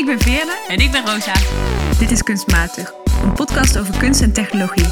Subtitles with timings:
[0.00, 0.64] Ik ben Veerle.
[0.68, 1.32] En ik ben Rosa.
[1.98, 4.86] Dit is Kunstmatig, een podcast over kunst en technologie.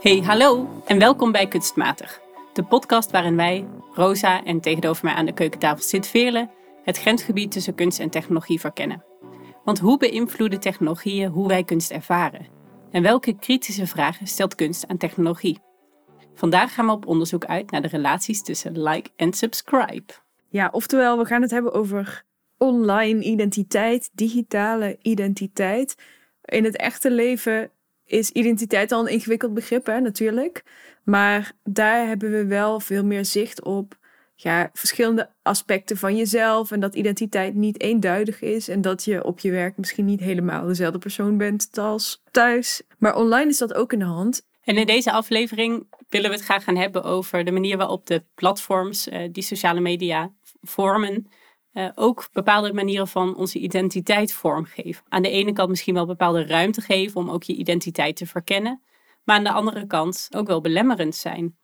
[0.00, 2.20] Hey, hallo en welkom bij Kunstmatig.
[2.52, 6.50] De podcast waarin wij, Rosa en tegenover mij aan de keukentafel zit Veerle,
[6.82, 9.04] het grensgebied tussen kunst en technologie verkennen.
[9.64, 12.46] Want hoe beïnvloeden technologieën hoe wij kunst ervaren?
[12.90, 15.58] En welke kritische vragen stelt kunst aan technologie?
[16.34, 20.12] Vandaag gaan we op onderzoek uit naar de relaties tussen like en subscribe.
[20.48, 22.24] Ja, oftewel, we gaan het hebben over
[22.58, 25.96] online identiteit, digitale identiteit.
[26.44, 27.70] In het echte leven
[28.04, 30.62] is identiteit al een ingewikkeld begrip, hè, natuurlijk.
[31.04, 33.98] Maar daar hebben we wel veel meer zicht op
[34.34, 36.70] ja, verschillende aspecten van jezelf.
[36.70, 38.68] En dat identiteit niet eenduidig is.
[38.68, 42.82] En dat je op je werk misschien niet helemaal dezelfde persoon bent als thuis.
[42.98, 44.46] Maar online is dat ook in de hand.
[44.64, 48.22] En in deze aflevering willen we het graag gaan hebben over de manier waarop de
[48.34, 51.28] platforms, uh, die sociale media vormen,
[51.74, 55.04] uh, ook bepaalde manieren van onze identiteit vormgeven.
[55.08, 58.82] Aan de ene kant misschien wel bepaalde ruimte geven om ook je identiteit te verkennen,
[59.24, 61.56] maar aan de andere kant ook wel belemmerend zijn.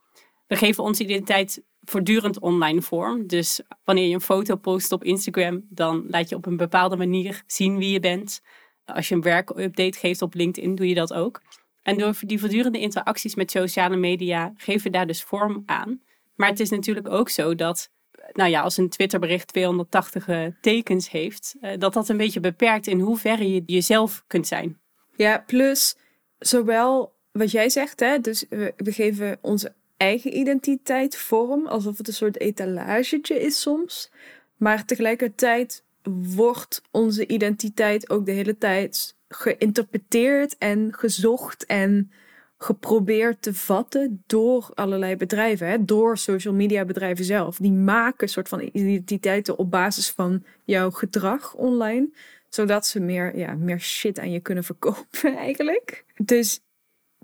[0.47, 3.27] We geven onze identiteit voortdurend online vorm.
[3.27, 7.43] Dus wanneer je een foto post op Instagram, dan laat je op een bepaalde manier
[7.47, 8.41] zien wie je bent.
[8.85, 11.43] Als je een werkupdate geeft op LinkedIn, doe je dat ook.
[11.83, 16.01] En door die voortdurende interacties met sociale media geven we daar dus vorm aan.
[16.35, 17.91] Maar het is natuurlijk ook zo dat,
[18.33, 20.29] nou ja, als een Twitterbericht 280
[20.61, 24.79] tekens heeft, eh, dat dat een beetje beperkt in hoeverre je jezelf kunt zijn.
[25.17, 25.97] Ja, plus
[26.39, 32.09] zowel wat jij zegt, hè, dus we, we geven onze eigen identiteit vorm, alsof het
[32.09, 34.11] een soort etalagetje is soms.
[34.57, 35.85] Maar tegelijkertijd
[36.35, 42.11] wordt onze identiteit ook de hele tijd geïnterpreteerd en gezocht en
[42.63, 45.85] geprobeerd te vatten door allerlei bedrijven, hè?
[45.85, 47.57] door social media bedrijven zelf.
[47.57, 52.11] Die maken soort van identiteiten op basis van jouw gedrag online,
[52.49, 56.05] zodat ze meer, ja, meer shit aan je kunnen verkopen eigenlijk.
[56.17, 56.61] Dus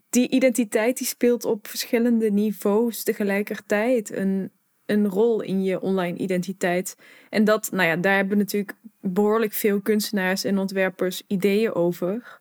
[0.09, 4.50] die identiteit die speelt op verschillende niveaus tegelijkertijd een,
[4.87, 6.97] een rol in je online identiteit.
[7.31, 12.41] En dat, nou ja, daar hebben natuurlijk behoorlijk veel kunstenaars en ontwerpers ideeën over.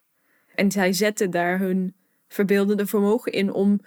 [0.56, 1.94] En zij zetten daar hun
[2.28, 3.80] verbeeldende vermogen in om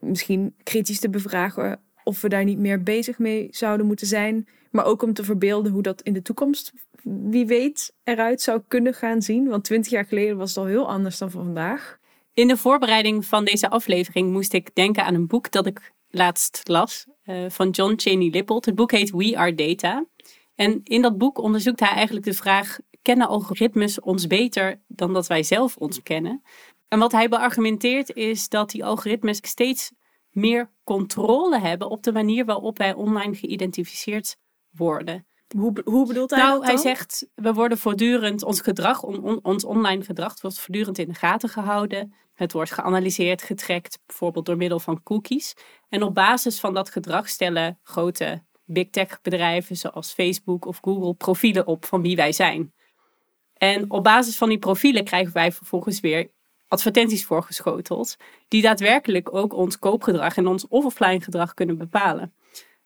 [0.00, 4.48] misschien kritisch te bevragen of we daar niet meer bezig mee zouden moeten zijn.
[4.70, 8.94] Maar ook om te verbeelden hoe dat in de toekomst, wie weet, eruit zou kunnen
[8.94, 9.48] gaan zien.
[9.48, 11.98] Want twintig jaar geleden was het al heel anders dan vandaag.
[12.34, 16.60] In de voorbereiding van deze aflevering moest ik denken aan een boek dat ik laatst
[16.68, 18.64] las uh, van John Cheney Lippold.
[18.64, 20.06] Het boek heet We Are Data.
[20.54, 25.26] En in dat boek onderzoekt hij eigenlijk de vraag: kennen algoritmes ons beter dan dat
[25.26, 26.42] wij zelf ons kennen?
[26.88, 29.92] En wat hij beargumenteert is dat die algoritmes steeds
[30.30, 34.36] meer controle hebben op de manier waarop wij online geïdentificeerd
[34.70, 35.26] worden.
[35.56, 39.02] Hoe, hoe bedoelt hij nou, dat hij zegt, we worden voortdurend, ons gedrag,
[39.42, 42.14] ons online gedrag wordt voortdurend in de gaten gehouden.
[42.34, 45.54] Het wordt geanalyseerd, getrackt, bijvoorbeeld door middel van cookies.
[45.88, 51.14] En op basis van dat gedrag stellen grote big tech bedrijven zoals Facebook of Google
[51.14, 52.74] profielen op van wie wij zijn.
[53.54, 56.30] En op basis van die profielen krijgen wij vervolgens weer
[56.68, 58.16] advertenties voorgeschoteld,
[58.48, 62.34] die daadwerkelijk ook ons koopgedrag en ons offline gedrag kunnen bepalen.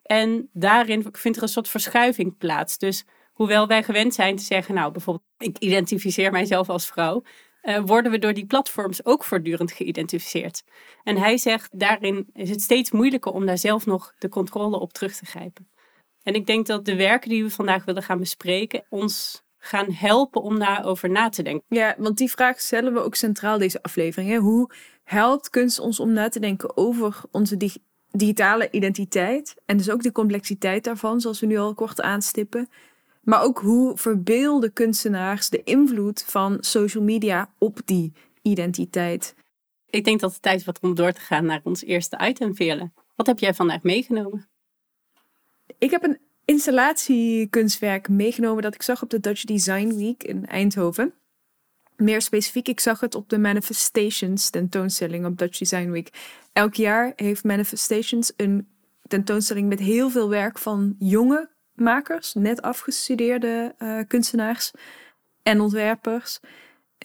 [0.03, 2.79] En daarin vindt er een soort verschuiving plaats.
[2.79, 7.23] Dus hoewel wij gewend zijn te zeggen, nou bijvoorbeeld, ik identificeer mijzelf als vrouw,
[7.63, 10.63] uh, worden we door die platforms ook voortdurend geïdentificeerd.
[11.03, 14.93] En hij zegt, daarin is het steeds moeilijker om daar zelf nog de controle op
[14.93, 15.69] terug te grijpen.
[16.23, 20.43] En ik denk dat de werken die we vandaag willen gaan bespreken, ons gaan helpen
[20.43, 21.65] om daarover na te denken.
[21.69, 24.31] Ja, want die vraag stellen we ook centraal deze aflevering.
[24.31, 24.37] Hè?
[24.37, 24.71] Hoe
[25.05, 27.57] helpt kunst ons om na te denken over onze
[28.11, 32.69] digitale identiteit en dus ook de complexiteit daarvan, zoals we nu al kort aanstippen.
[33.21, 39.35] Maar ook hoe verbeelden kunstenaars de invloed van social media op die identiteit.
[39.91, 42.91] Ik denk dat het tijd wordt om door te gaan naar ons eerste item, Veerle.
[43.17, 44.49] Wat heb jij vandaag meegenomen?
[45.79, 46.19] Ik heb een
[46.51, 51.15] installatiekunstwerk meegenomen dat ik zag op de Dutch Design Week in Eindhoven.
[51.97, 56.11] Meer specifiek, ik zag het op de Manifestations tentoonstelling op Dutch Design Week.
[56.53, 58.69] Elk jaar heeft Manifestations een
[59.09, 64.71] tentoonstelling met heel veel werk van jonge makers, net afgestudeerde uh, kunstenaars
[65.43, 66.41] en ontwerpers.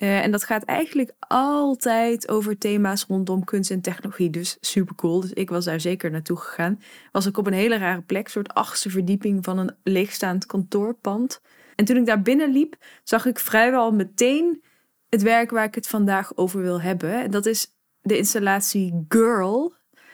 [0.02, 4.30] Uh, en dat gaat eigenlijk altijd over thema's rondom kunst en technologie.
[4.30, 5.22] Dus super cool.
[5.22, 6.82] Dus ik was daar zeker naartoe gegaan.
[7.12, 11.42] Was ik op een hele rare plek, soort achtste verdieping van een leegstaand kantoorpand.
[11.76, 14.64] En toen ik daar binnen liep, zag ik vrijwel meteen
[15.10, 17.24] het werk waar ik het vandaag over wil hebben.
[17.24, 17.68] En dat is
[18.02, 19.74] de installatie Girl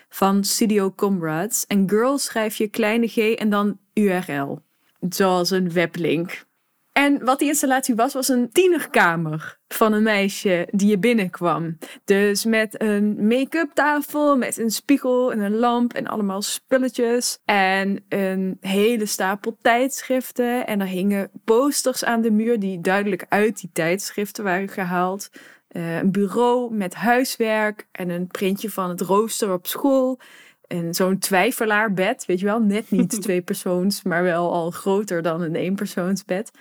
[0.09, 1.65] van Studio Comrades.
[1.65, 4.61] En Girl schrijf je kleine g en dan URL.
[5.09, 6.45] Zoals een weblink.
[6.91, 11.77] En wat die installatie was, was een tienerkamer van een meisje die je binnenkwam.
[12.05, 17.39] Dus met een make-up tafel, met een spiegel en een lamp en allemaal spulletjes.
[17.45, 20.67] En een hele stapel tijdschriften.
[20.67, 25.29] En er hingen posters aan de muur die duidelijk uit die tijdschriften waren gehaald.
[25.71, 30.19] Uh, een bureau met huiswerk en een printje van het rooster op school.
[30.67, 35.41] En zo'n twijfelaarbed, weet je wel, net niet twee persoons, maar wel al groter dan
[35.41, 36.51] een eenpersoonsbed.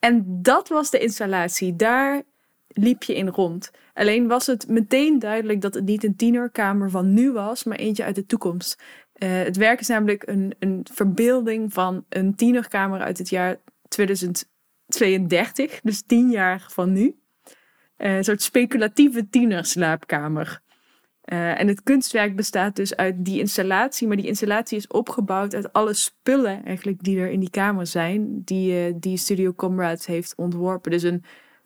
[0.00, 1.76] En dat was de installatie.
[1.76, 2.22] Daar
[2.68, 3.70] liep je in rond.
[3.94, 8.04] Alleen was het meteen duidelijk dat het niet een tienerkamer van nu was, maar eentje
[8.04, 8.82] uit de toekomst.
[9.22, 13.56] Uh, het werk is namelijk een, een verbeelding van een tienerkamer uit het jaar
[13.88, 17.14] 2032, dus tien jaar van nu.
[17.98, 20.60] Uh, een soort speculatieve tienerslaapkamer.
[21.32, 25.72] Uh, en het kunstwerk bestaat dus uit die installatie, maar die installatie is opgebouwd uit
[25.72, 30.34] alle spullen eigenlijk die er in die kamer zijn, die, uh, die Studio Comrades heeft
[30.36, 30.90] ontworpen.
[30.90, 31.24] Dus een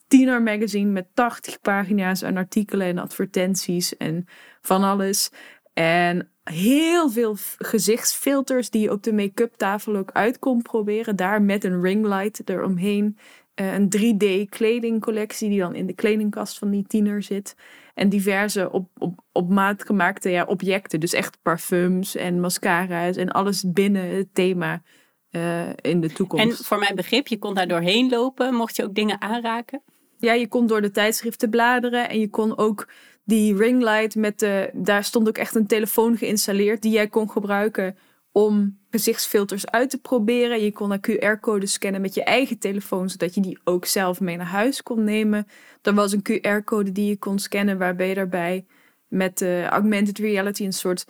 [0.08, 4.26] tiener magazine met 80 pagina's aan artikelen en advertenties en
[4.60, 5.30] van alles.
[5.72, 11.16] En heel veel gezichtsfilters die je op de make-up tafel ook uit kon proberen.
[11.16, 13.18] Daar met een ringlight eromheen.
[13.60, 17.56] Uh, een 3D kledingcollectie die dan in de kledingkast van die tiener zit.
[17.94, 21.00] En diverse op, op, op maat gemaakte ja, objecten.
[21.00, 24.82] Dus echt parfums en mascara's en alles binnen het thema
[25.30, 26.58] uh, in de toekomst.
[26.58, 28.54] En voor mijn begrip, je kon daar doorheen lopen.
[28.54, 29.82] Mocht je ook dingen aanraken?
[30.18, 32.08] Ja, je kon door de tijdschriften bladeren.
[32.08, 32.88] En je kon ook
[33.24, 34.70] die ringlight met de...
[34.72, 37.96] Daar stond ook echt een telefoon geïnstalleerd die jij kon gebruiken
[38.32, 40.62] om gezichtsfilters uit te proberen.
[40.62, 44.36] Je kon een QR-code scannen met je eigen telefoon, zodat je die ook zelf mee
[44.36, 45.46] naar huis kon nemen.
[45.86, 48.66] Er was een QR-code die je kon scannen, waarbij je daarbij
[49.08, 51.04] met de augmented reality een soort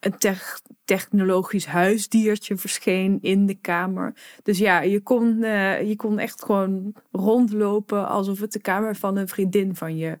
[0.00, 0.36] een
[0.84, 4.14] technologisch huisdiertje verscheen in de kamer.
[4.42, 9.16] Dus ja, je kon, uh, je kon echt gewoon rondlopen alsof het de kamer van
[9.16, 10.18] een vriendin van je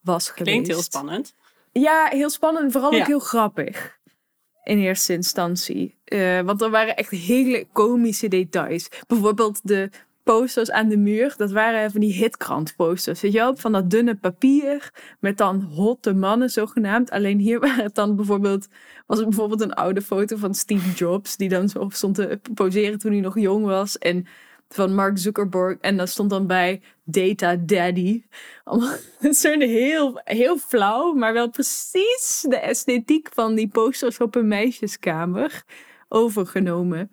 [0.00, 0.50] was geweest.
[0.50, 1.34] Klinkt heel spannend.
[1.72, 2.72] Ja, heel spannend.
[2.72, 3.98] Vooral ook heel grappig
[4.64, 5.98] in eerste instantie.
[6.04, 8.88] Uh, want er waren echt hele komische details.
[9.06, 9.90] Bijvoorbeeld de
[10.26, 13.20] posters aan de muur, dat waren van die hitkrantposters.
[13.20, 14.90] Weet je wel, van dat dunne papier
[15.20, 17.10] met dan hotte mannen zogenaamd.
[17.10, 18.68] Alleen hier waren het dan bijvoorbeeld,
[19.06, 22.98] was het bijvoorbeeld een oude foto van Steve Jobs, die dan zo stond te poseren
[22.98, 23.98] toen hij nog jong was.
[23.98, 24.26] En
[24.68, 25.78] van Mark Zuckerberg.
[25.80, 28.24] En dat stond dan bij Data Daddy.
[29.18, 34.48] Het soort heel, heel flauw, maar wel precies de esthetiek van die posters op een
[34.48, 35.64] meisjeskamer
[36.08, 37.10] overgenomen.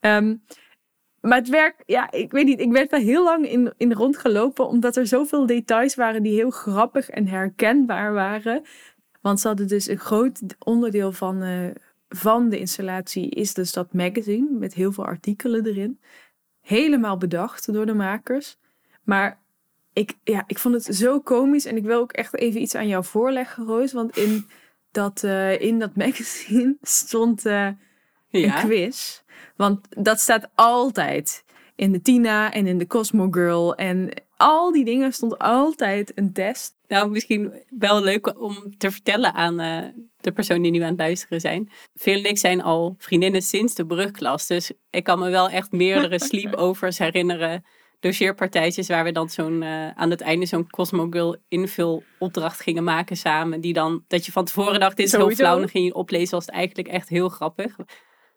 [0.00, 0.42] Um,
[1.22, 2.60] maar het werk, ja, ik weet niet.
[2.60, 6.50] Ik werd daar heel lang in, in rondgelopen, omdat er zoveel details waren die heel
[6.50, 8.62] grappig en herkenbaar waren.
[9.20, 11.70] Want ze hadden dus een groot onderdeel van, uh,
[12.08, 15.98] van de installatie, is dus dat magazine met heel veel artikelen erin
[16.62, 18.58] helemaal bedacht door de makers.
[19.02, 19.40] Maar
[19.92, 22.88] ik, ja, ik vond het zo komisch en ik wil ook echt even iets aan
[22.88, 23.92] jou voorleggen, Roos.
[23.92, 24.46] Want in
[24.90, 27.76] dat, uh, in dat magazine stond uh, ja.
[28.30, 29.21] een quiz.
[29.56, 31.44] Want dat staat altijd
[31.74, 33.74] in de Tina en in de Cosmo Girl.
[33.74, 36.74] En al die dingen stond altijd een test.
[36.88, 39.78] Nou, misschien wel leuk om te vertellen aan uh,
[40.20, 41.70] de personen die nu aan het luisteren zijn.
[41.94, 44.46] Phil en ik zijn al vriendinnen sinds de brugklas.
[44.46, 47.64] Dus ik kan me wel echt meerdere sleepovers herinneren.
[48.00, 53.16] Dossierpartijtjes waar we dan zo'n uh, aan het einde zo'n Cosmo Girl invulopdracht gingen maken
[53.16, 53.60] samen.
[53.60, 55.28] Die dan, dat je van tevoren dacht, dit is Sowieso.
[55.28, 55.58] heel flauw.
[55.58, 57.76] Dan ging je oplezen, was het eigenlijk echt heel grappig.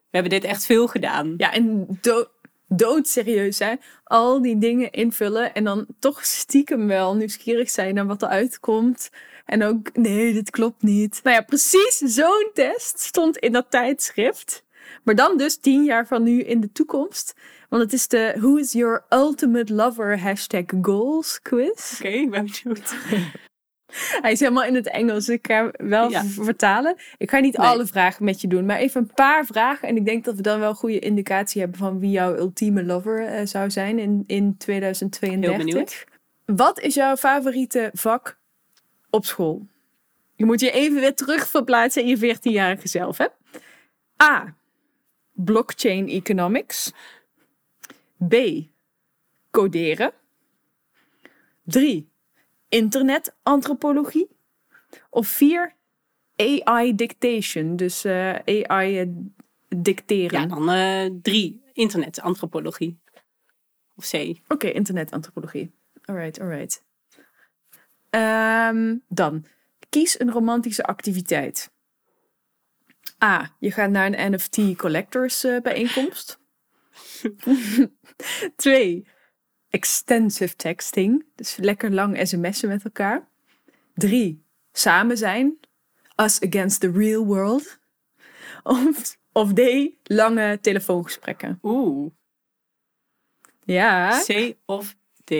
[0.09, 1.33] We hebben dit echt veel gedaan.
[1.37, 2.25] Ja, en do
[2.67, 3.73] doodserieus hè.
[4.03, 9.09] Al die dingen invullen en dan toch stiekem wel nieuwsgierig zijn naar wat er uitkomt.
[9.45, 11.19] En ook, nee, dit klopt niet.
[11.23, 14.63] Nou ja, precies zo'n test stond in dat tijdschrift.
[15.03, 17.35] Maar dan dus tien jaar van nu in de toekomst.
[17.69, 21.93] Want het is de Who is your ultimate lover hashtag goals quiz.
[21.99, 22.95] Oké, ik ben benieuwd.
[24.21, 25.29] Hij is helemaal in het Engels.
[25.29, 26.95] Ik ga wel vertalen.
[27.17, 29.87] Ik ga niet alle vragen met je doen, maar even een paar vragen.
[29.87, 32.83] En ik denk dat we dan wel een goede indicatie hebben van wie jouw ultieme
[32.83, 35.49] lover uh, zou zijn in, in 2032.
[35.49, 36.05] Heel benieuwd.
[36.45, 38.37] Wat is jouw favoriete vak
[39.09, 39.67] op school?
[40.35, 43.27] Je moet je even weer terug verplaatsen in je 14-jarige zelf, hè?
[44.23, 44.55] A.
[45.31, 46.91] Blockchain economics.
[48.27, 48.35] B.
[49.51, 50.11] Coderen.
[51.63, 52.09] 3
[52.75, 54.27] internetantropologie.
[55.09, 55.75] Of vier,
[56.35, 57.75] AI dictation.
[57.75, 59.07] Dus uh, AI uh,
[59.67, 60.41] dicteren.
[60.41, 62.99] Ja, dan uh, drie, internetantropologie.
[63.95, 64.13] Of C.
[64.13, 65.71] Oké, okay, internetantropologie.
[66.05, 66.83] Alright, alright.
[68.09, 69.45] Um, dan,
[69.89, 71.73] kies een romantische activiteit.
[73.23, 73.55] A.
[73.59, 76.39] Je gaat naar een NFT collectors bijeenkomst.
[78.55, 79.07] Twee.
[79.75, 81.25] Extensive texting.
[81.35, 83.27] Dus lekker lang sms'en met elkaar.
[83.93, 85.57] Drie, samen zijn.
[86.15, 87.79] Us against the real world.
[88.63, 89.61] Of, of D,
[90.03, 91.59] lange telefoongesprekken.
[91.63, 92.11] Oeh.
[93.63, 94.21] Ja.
[94.25, 95.31] C of D?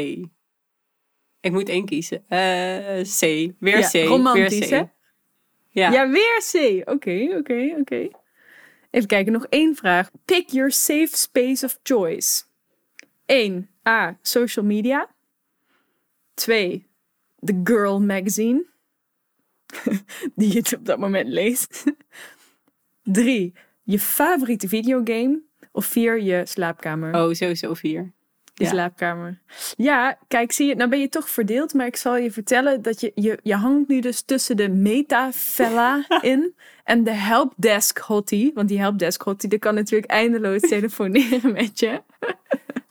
[1.40, 2.24] Ik moet één kiezen.
[2.28, 3.20] Eh, C.
[3.60, 3.94] Weer Ja, C.
[4.08, 4.70] romantisch, weer C.
[4.70, 4.84] hè?
[5.70, 5.92] Ja.
[5.92, 6.82] Ja, weer C.
[6.90, 8.08] Oké, oké, oké.
[8.92, 10.12] Even kijken, nog één vraag.
[10.26, 12.44] Pick your safe space of choice.
[13.26, 13.70] 1.
[13.88, 14.18] A.
[14.22, 15.08] Social media.
[16.34, 16.86] 2.
[17.46, 18.66] The Girl Magazine.
[20.36, 21.84] Die je op dat moment leest.
[23.04, 23.54] 3.
[23.84, 25.42] Je favoriete videogame.
[25.72, 26.22] Of 4.
[26.22, 27.16] Je slaapkamer.
[27.16, 28.14] Oh, sowieso vier.
[28.54, 28.70] Je ja.
[28.70, 29.40] slaapkamer.
[29.78, 33.00] Ja, kijk, zie je, nou ben je toch verdeeld, maar ik zal je vertellen dat
[33.00, 38.52] je, je, je hangt nu dus tussen de meta-fella in en de helpdesk hottie.
[38.54, 42.02] Want die helpdesk hottie, die kan natuurlijk eindeloos telefoneren met je.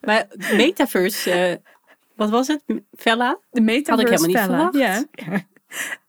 [0.05, 1.57] Maar Metaverse, eh,
[2.17, 2.63] wat was het?
[2.93, 3.39] Vella?
[3.51, 5.05] De metaverse Had ik helemaal niet fella.
[5.17, 5.45] Ja.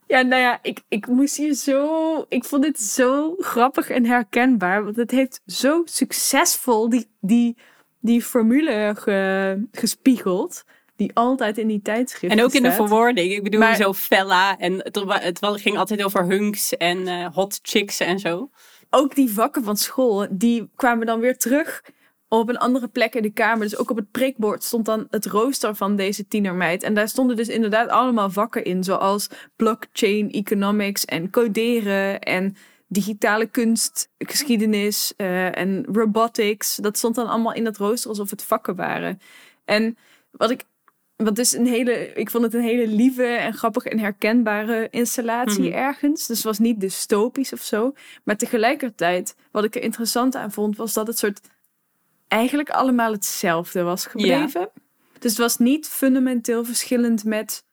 [0.07, 2.25] Ja, nou ja, ik, ik moest hier zo.
[2.29, 4.83] Ik vond dit zo grappig en herkenbaar.
[4.83, 7.57] Want het heeft zo succesvol die, die,
[7.99, 10.63] die formule ge- gespiegeld.
[10.95, 13.31] Die altijd in die tijdschrift En ook in de verwoording.
[13.31, 14.57] Ik bedoel, Maar- zo Vella.
[14.57, 18.49] En het, het ging altijd over hunks en eh, hot chicks en zo.
[18.89, 21.81] ook die vakken van school, die kwamen dan weer terug
[22.27, 23.69] op een andere plek in de kamer.
[23.69, 26.83] Dus ook op het prikbord stond dan het rooster van deze tienermeid.
[26.83, 32.55] En daar stonden dus inderdaad allemaal vakken in, zoals blockchain economics en coderen en
[32.87, 36.75] digitale kunst, geschiedenis eh, en robotics.
[36.75, 39.19] Dat stond dan allemaal in dat rooster alsof het vakken waren.
[39.65, 39.97] En
[40.31, 40.63] wat ik
[41.15, 45.69] wat is een hele, ik vond het een hele lieve en grappige en herkenbare installatie
[45.69, 45.77] Mhm.
[45.77, 46.27] ergens.
[46.27, 47.93] Dus het was niet dystopisch of zo.
[48.23, 51.39] Maar tegelijkertijd, wat ik er interessant aan vond, was dat het soort
[52.35, 54.69] eigenlijk allemaal hetzelfde was gebleven.
[55.19, 57.65] Dus het was niet fundamenteel verschillend met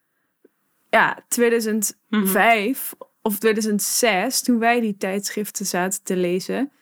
[0.91, 6.73] ja, 2005 of 2006, toen wij die tijdschriften zaten te lezen.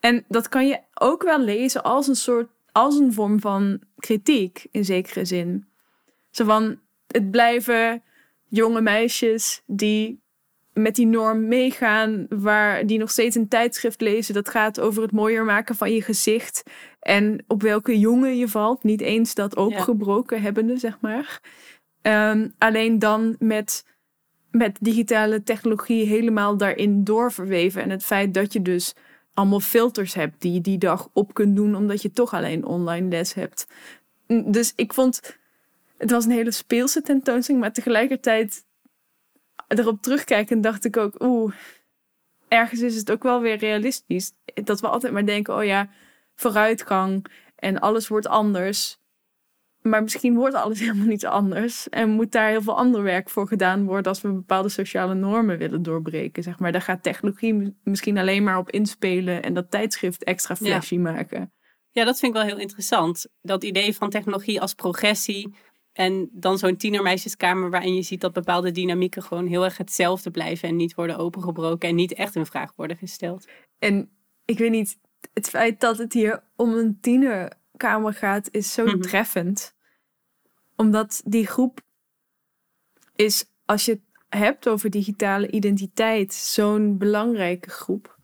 [0.00, 4.66] En dat kan je ook wel lezen als een soort, als een vorm van kritiek
[4.70, 5.68] in zekere zin.
[6.30, 8.02] Zo van, het blijven
[8.48, 10.20] jonge meisjes die
[10.72, 14.34] met die norm meegaan, waar die nog steeds een tijdschrift lezen.
[14.34, 16.62] Dat gaat over het mooier maken van je gezicht
[17.00, 18.82] en op welke jongen je valt.
[18.82, 21.40] Niet eens dat opengebroken hebbende, zeg maar.
[22.02, 23.84] Ehm, alleen dan met,
[24.50, 27.82] met digitale technologie helemaal daarin doorverweven.
[27.82, 28.94] En het feit dat je dus
[29.34, 33.08] allemaal filters hebt die je die dag op kunt doen, omdat je toch alleen online
[33.08, 33.66] les hebt.
[34.44, 35.38] Dus ik vond,
[35.96, 38.64] het was een hele speelse tentoonstelling, maar tegelijkertijd
[39.78, 41.54] erop terugkijken dacht ik ook, oeh,
[42.48, 44.32] ergens is het ook wel weer realistisch.
[44.64, 45.88] Dat we altijd maar denken, oh ja,
[46.34, 48.98] vooruitgang en alles wordt anders.
[49.82, 51.88] Maar misschien wordt alles helemaal niet anders.
[51.88, 55.58] En moet daar heel veel ander werk voor gedaan worden als we bepaalde sociale normen
[55.58, 56.42] willen doorbreken.
[56.42, 56.72] Zeg maar.
[56.72, 60.66] Daar gaat technologie misschien alleen maar op inspelen en dat tijdschrift extra Ja.
[60.66, 61.52] flashy maken.
[61.92, 63.26] Ja, dat vind ik wel heel interessant.
[63.42, 65.54] Dat idee van technologie als progressie.
[65.92, 70.68] En dan zo'n tienermeisjeskamer waarin je ziet dat bepaalde dynamieken gewoon heel erg hetzelfde blijven
[70.68, 73.46] en niet worden opengebroken en niet echt in vraag worden gesteld.
[73.78, 74.10] En
[74.44, 74.98] ik weet niet,
[75.32, 79.00] het feit dat het hier om een tienerkamer gaat, is zo Mhm.
[79.00, 79.74] treffend.
[80.76, 81.80] Omdat die groep
[83.16, 84.00] is, als je het
[84.40, 88.18] hebt over digitale identiteit, zo'n belangrijke groep.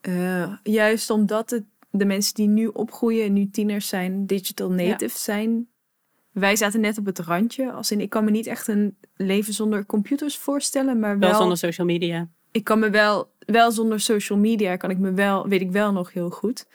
[0.00, 5.18] Eh, juist omdat het de mensen die nu opgroeien en nu tieners zijn, digital native
[5.18, 5.68] zijn.
[6.34, 7.72] Wij zaten net op het randje.
[7.72, 11.38] Als in, ik kan me niet echt een leven zonder computers voorstellen, maar Wel wel
[11.38, 12.28] zonder social media.
[12.50, 15.92] ik kan me wel, wel zonder social media, kan ik me wel, weet ik wel
[15.92, 16.66] nog heel goed.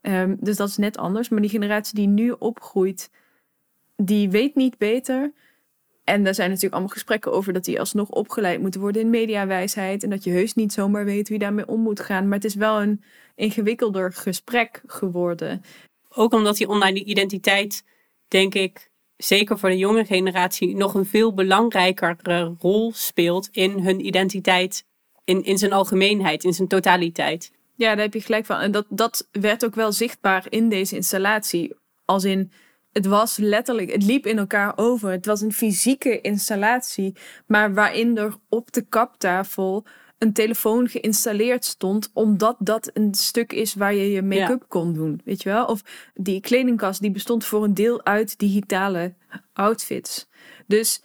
[0.00, 1.28] Ehm, dus dat is net anders.
[1.28, 3.10] Maar die generatie die nu opgroeit,
[3.96, 5.32] die weet niet beter.
[6.04, 10.02] En daar zijn natuurlijk allemaal gesprekken over dat die alsnog opgeleid moeten worden in mediawijsheid.
[10.02, 12.24] En dat je heus niet zomaar weet wie daarmee om moet gaan.
[12.24, 13.02] Maar het is wel een
[13.34, 15.62] ingewikkelder gesprek geworden.
[16.08, 17.84] Ook omdat die online identiteit,
[18.28, 18.90] denk ik,
[19.24, 24.84] zeker voor de jonge generatie, nog een veel belangrijkere rol speelt in hun identiteit,
[25.24, 27.52] in, in zijn algemeenheid, in zijn totaliteit.
[27.74, 28.58] Ja, daar heb je gelijk van.
[28.58, 31.74] En dat, dat werd ook wel zichtbaar in deze installatie.
[32.04, 32.52] Als in,
[32.92, 35.10] het was letterlijk, het liep in elkaar over.
[35.10, 39.84] Het was een fysieke installatie, maar waarin er op de kaptafel
[40.22, 45.20] een telefoon geïnstalleerd stond, omdat dat een stuk is waar je je make-up kon doen,
[45.24, 45.64] weet je wel?
[45.64, 49.14] Of die kledingkast die bestond voor een deel uit digitale
[49.52, 50.28] outfits.
[50.66, 51.02] Dus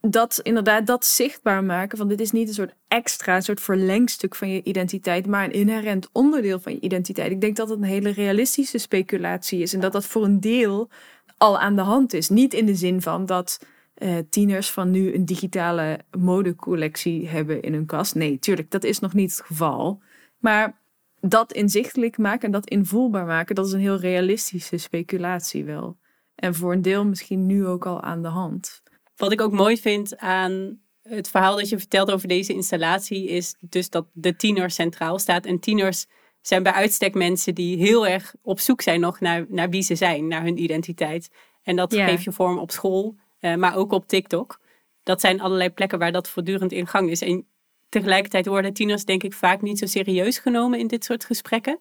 [0.00, 4.34] dat inderdaad dat zichtbaar maken van dit is niet een soort extra, een soort verlengstuk
[4.34, 7.30] van je identiteit, maar een inherent onderdeel van je identiteit.
[7.30, 10.88] Ik denk dat het een hele realistische speculatie is en dat dat voor een deel
[11.36, 12.28] al aan de hand is.
[12.28, 13.58] Niet in de zin van dat
[13.98, 18.14] uh, tieners van nu een digitale modecollectie hebben in hun kast.
[18.14, 20.02] Nee, tuurlijk, dat is nog niet het geval.
[20.38, 20.80] Maar
[21.20, 25.96] dat inzichtelijk maken en dat invoelbaar maken, dat is een heel realistische speculatie wel.
[26.34, 28.82] En voor een deel misschien nu ook al aan de hand.
[29.16, 33.56] Wat ik ook mooi vind aan het verhaal dat je vertelt over deze installatie, is
[33.60, 35.46] dus dat de tiener centraal staat.
[35.46, 36.06] En tieners
[36.40, 39.94] zijn bij uitstek mensen die heel erg op zoek zijn nog naar, naar wie ze
[39.94, 41.30] zijn, naar hun identiteit.
[41.62, 43.16] En dat geeft je vorm op school,
[43.54, 44.60] maar ook op TikTok.
[45.02, 47.20] Dat zijn allerlei plekken waar dat voortdurend in gang is.
[47.20, 47.46] En
[47.88, 51.80] tegelijkertijd worden tieners denk ik vaak niet zo serieus genomen in dit soort gesprekken.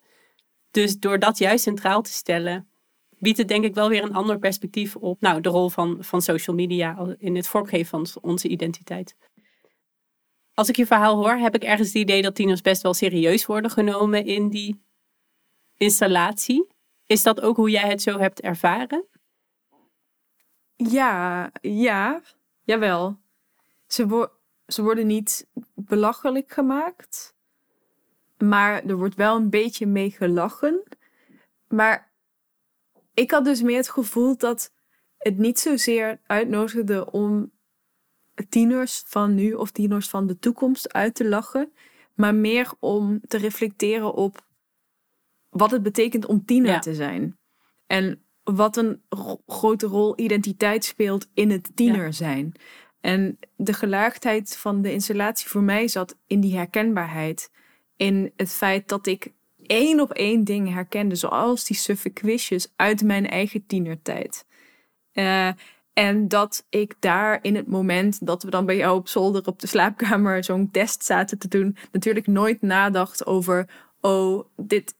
[0.71, 2.69] Dus door dat juist centraal te stellen,
[3.19, 6.21] biedt het denk ik wel weer een ander perspectief op nou, de rol van, van
[6.21, 9.15] social media in het vormgeven van onze identiteit.
[10.53, 13.45] Als ik je verhaal hoor, heb ik ergens het idee dat tieners best wel serieus
[13.45, 14.83] worden genomen in die
[15.77, 16.67] installatie.
[17.05, 19.05] Is dat ook hoe jij het zo hebt ervaren?
[20.75, 22.21] Ja, ja,
[22.63, 23.19] jawel.
[23.87, 24.27] Ze, wo
[24.67, 27.35] ze worden niet belachelijk gemaakt,
[28.37, 30.83] maar er wordt wel een beetje mee gelachen.
[31.67, 32.13] Maar
[33.13, 34.73] ik had dus meer het gevoel dat
[35.17, 37.51] het niet zozeer uitnodigde om
[38.49, 41.73] tieners van nu of tieners van de toekomst uit te lachen,
[42.13, 44.45] maar meer om te reflecteren op
[45.49, 47.37] wat het betekent om tiener te zijn.
[47.87, 49.01] En wat een
[49.47, 52.53] grote rol identiteit speelt in het tiener zijn.
[53.01, 57.51] En de gelaagdheid van de installatie voor mij zat in die herkenbaarheid.
[57.95, 63.03] In het feit dat ik één op één dingen herkende, zoals die suffe quizjes uit
[63.03, 64.45] mijn eigen tienertijd.
[65.13, 65.49] Uh,
[65.93, 69.59] en dat ik daar in het moment dat we dan bij jou op zolder op
[69.59, 73.69] de slaapkamer zo'n test zaten te doen, natuurlijk nooit nadacht over,
[74.01, 74.95] oh, dit,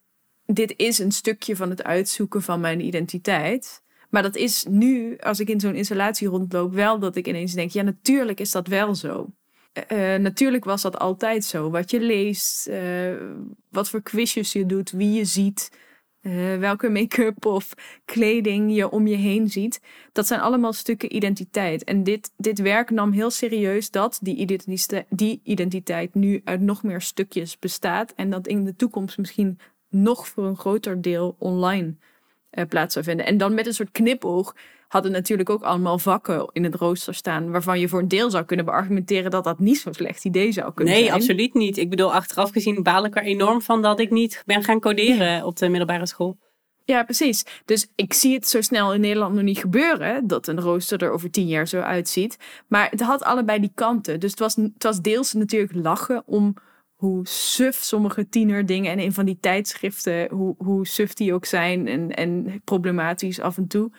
[0.46, 3.84] dit is een stukje van het uitzoeken van mijn identiteit.
[4.10, 7.72] Maar dat is nu, als ik in zo'n installatie rondloop, wel dat ik ineens denk,
[7.72, 9.30] ja, natuurlijk is dat wel zo.
[9.92, 11.70] Uh, natuurlijk was dat altijd zo.
[11.70, 13.14] Wat je leest, uh,
[13.70, 15.72] wat voor quizjes je doet, wie je ziet,
[16.60, 17.74] welke make-up of
[18.06, 19.82] kleding je om je heen ziet.
[20.12, 21.84] Dat zijn allemaal stukken identiteit.
[21.84, 26.84] En dit, dit werk nam heel serieus dat die identiteit, die identiteit nu uit nog
[26.84, 28.14] meer stukjes bestaat.
[28.16, 29.60] En dat in de toekomst misschien
[30.02, 31.96] nog voor een groter deel online
[32.52, 33.26] uh, plaats zou vinden.
[33.26, 34.56] En dan met een soort knipoog
[34.88, 37.52] hadden natuurlijk ook allemaal vakken in het rooster staan.
[37.52, 40.74] waarvan je voor een deel zou kunnen beargumenteren dat dat niet zo'n slecht idee zou
[40.74, 41.18] kunnen nee, zijn.
[41.18, 41.78] Nee, absoluut niet.
[41.78, 45.46] Ik bedoel, achteraf gezien baal ik er enorm van dat ik niet ben gaan coderen
[45.46, 46.38] op de middelbare school.
[46.86, 47.46] Ja, precies.
[47.66, 51.12] Dus ik zie het zo snel in Nederland nog niet gebeuren dat een rooster er
[51.12, 52.38] over tien jaar zo uitziet.
[52.68, 54.20] Maar het had allebei die kanten.
[54.20, 56.54] Dus het was, het was deels natuurlijk lachen om
[56.96, 61.88] hoe suf sommige tienerdingen en in van die tijdschriften, hoe, hoe suf die ook zijn
[61.88, 63.92] en, en problematisch af en toe.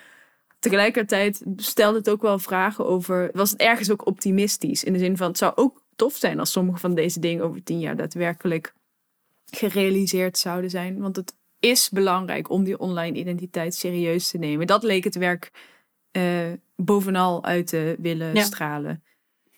[0.59, 4.85] Tegelijkertijd stelde het ook wel vragen over, was het ergens ook optimistisch?
[4.85, 7.63] In de zin van, het zou ook tof zijn als sommige van deze dingen over
[7.63, 8.75] tien jaar daadwerkelijk
[9.51, 11.01] gerealiseerd zouden zijn.
[11.01, 14.67] Want het is belangrijk om die online identiteit serieus te nemen.
[14.67, 15.51] Dat leek het werk
[16.13, 19.05] uh, bovenal uit te willen stralen.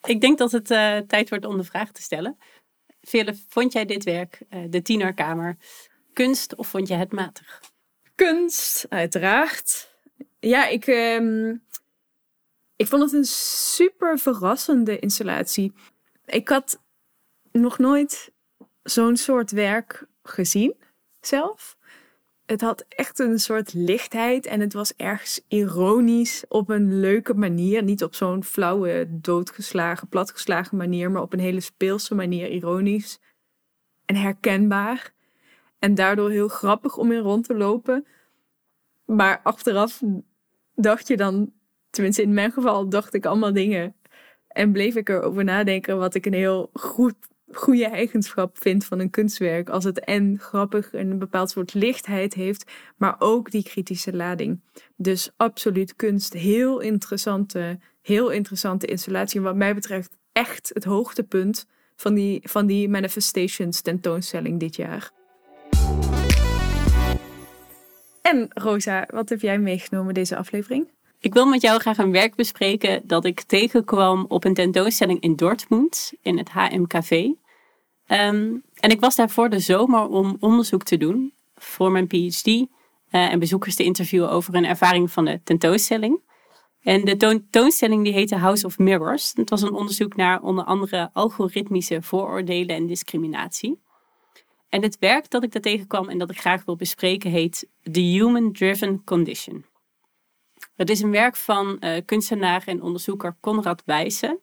[0.07, 2.37] Ik denk dat het uh, tijd wordt om de vraag te stellen.
[3.01, 5.57] Vele, vond jij dit werk, uh, de tienerkamer,
[6.13, 7.63] kunst of vond je het matig?
[8.15, 9.97] Kunst, uiteraard.
[10.41, 11.65] Ja, ik, um,
[12.77, 15.73] ik vond het een super verrassende installatie.
[16.27, 16.83] Ik had
[17.53, 18.33] nog nooit
[18.83, 20.75] zo'n soort werk gezien
[21.21, 21.78] zelf.
[22.49, 27.83] Het had echt een soort lichtheid en het was ergens ironisch op een leuke manier.
[27.83, 33.19] Niet op zo'n flauwe, doodgeslagen, platgeslagen manier, maar op een hele speelse manier ironisch
[34.05, 35.13] en herkenbaar.
[35.79, 38.07] En daardoor heel grappig om in rond te lopen.
[39.05, 40.03] Maar achteraf
[40.75, 41.53] dacht je dan,
[41.91, 43.97] tenminste in mijn geval, dacht ik allemaal dingen.
[44.49, 47.15] En bleef ik erover nadenken wat ik een heel goed,
[47.53, 49.69] goede eigenschap vind van een kunstwerk.
[49.69, 54.61] Als het en grappig en een bepaald soort lichtheid heeft, maar ook die kritische lading.
[54.97, 56.33] Dus absoluut kunst.
[56.33, 59.39] Heel interessante, heel interessante installatie.
[59.39, 65.11] En wat mij betreft echt het hoogtepunt van die, van die Manifestations tentoonstelling dit jaar.
[68.23, 70.89] En Rosa, wat heb jij meegenomen deze aflevering?
[71.21, 75.37] Ik wil met jou graag een werk bespreken dat ik tegenkwam op een tentoonstelling in
[75.37, 77.29] Dortmund, in het HMKV.
[78.07, 82.67] En ik was daar voor de zomer om onderzoek te doen voor mijn PhD uh,
[83.11, 86.21] en bezoekers te interviewen over hun ervaring van de tentoonstelling.
[86.83, 89.33] En de tentoonstelling die heette House of Mirrors.
[89.35, 93.81] Het was een onderzoek naar onder andere algoritmische vooroordelen en discriminatie.
[94.69, 98.01] En het werk dat ik daar tegenkwam en dat ik graag wil bespreken heet The
[98.01, 99.65] Human Driven Condition.
[100.79, 104.41] Het is een werk van uh, kunstenaar en onderzoeker Konrad Wijssen.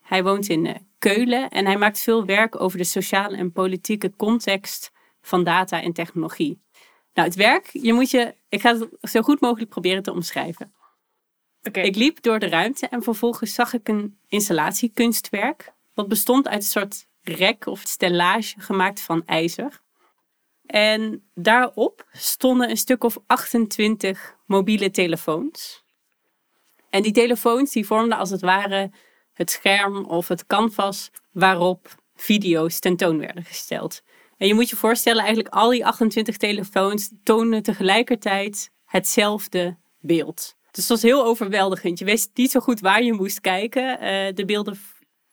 [0.00, 4.12] Hij woont in uh, Keulen en hij maakt veel werk over de sociale en politieke
[4.16, 6.62] context van data en technologie.
[7.14, 10.74] Nou, het werk, je moet je, ik ga het zo goed mogelijk proberen te omschrijven.
[11.62, 11.84] Okay.
[11.84, 15.72] Ik liep door de ruimte en vervolgens zag ik een installatiekunstwerk.
[15.94, 19.80] Wat bestond uit een soort rek of stellage gemaakt van ijzer.
[20.66, 25.84] En daarop stonden een stuk of 28 mobiele telefoons.
[26.90, 28.90] En die telefoons die vormden als het ware
[29.32, 34.02] het scherm of het canvas waarop video's tentoon werden gesteld.
[34.36, 40.56] En je moet je voorstellen, eigenlijk al die 28 telefoons tonen tegelijkertijd hetzelfde beeld.
[40.70, 41.98] Dus dat was heel overweldigend.
[41.98, 43.92] Je wist niet zo goed waar je moest kijken.
[43.92, 44.78] Uh, de beelden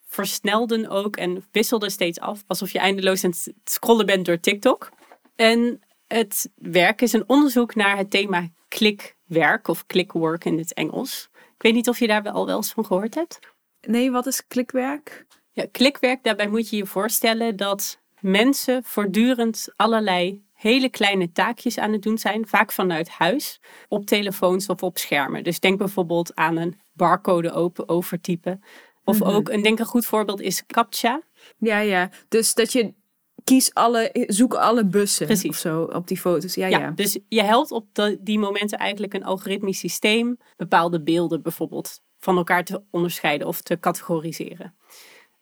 [0.06, 2.44] versnelden ook en wisselden steeds af.
[2.48, 4.90] Alsof je eindeloos aan het scrollen bent door TikTok.
[5.36, 11.30] En het werk is een onderzoek naar het thema klikwerk of clickwork in het Engels.
[11.34, 13.40] Ik weet niet of je daar al wel eens van gehoord hebt.
[13.82, 15.26] Nee, wat is klikwerk?
[15.52, 21.92] Ja, klikwerk, daarbij moet je je voorstellen dat mensen voortdurend allerlei hele kleine taakjes aan
[21.92, 25.44] het doen zijn, vaak vanuit huis, op telefoons of op schermen.
[25.44, 28.64] Dus denk bijvoorbeeld aan een barcode open overtypen.
[29.04, 29.30] Of Mhm.
[29.30, 31.22] ook, een denk een goed voorbeeld is CAPTCHA.
[31.58, 32.10] Ja, ja.
[32.28, 32.94] Dus dat je
[33.44, 35.50] kies alle, zoek alle bussen Precies.
[35.50, 36.56] of zo op die foto's.
[36.56, 36.92] Ja, Ja, ja.
[36.92, 42.38] dus je helpt op de- die momenten eigenlijk een algoritmisch systeem bepaalde beelden bijvoorbeeld van
[42.38, 44.76] elkaar te onderscheiden of te categoriseren.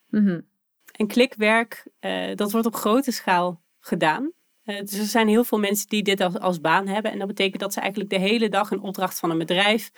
[0.10, 0.40] Mhm.
[0.92, 4.32] En klikwerk, eh, dat wordt op grote schaal gedaan.
[4.64, 7.12] Eh, dus er zijn heel veel mensen die dit als, als baan hebben.
[7.12, 9.92] En dat betekent dat ze eigenlijk de hele dag een opdracht van een bedrijf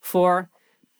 [0.00, 0.48] voor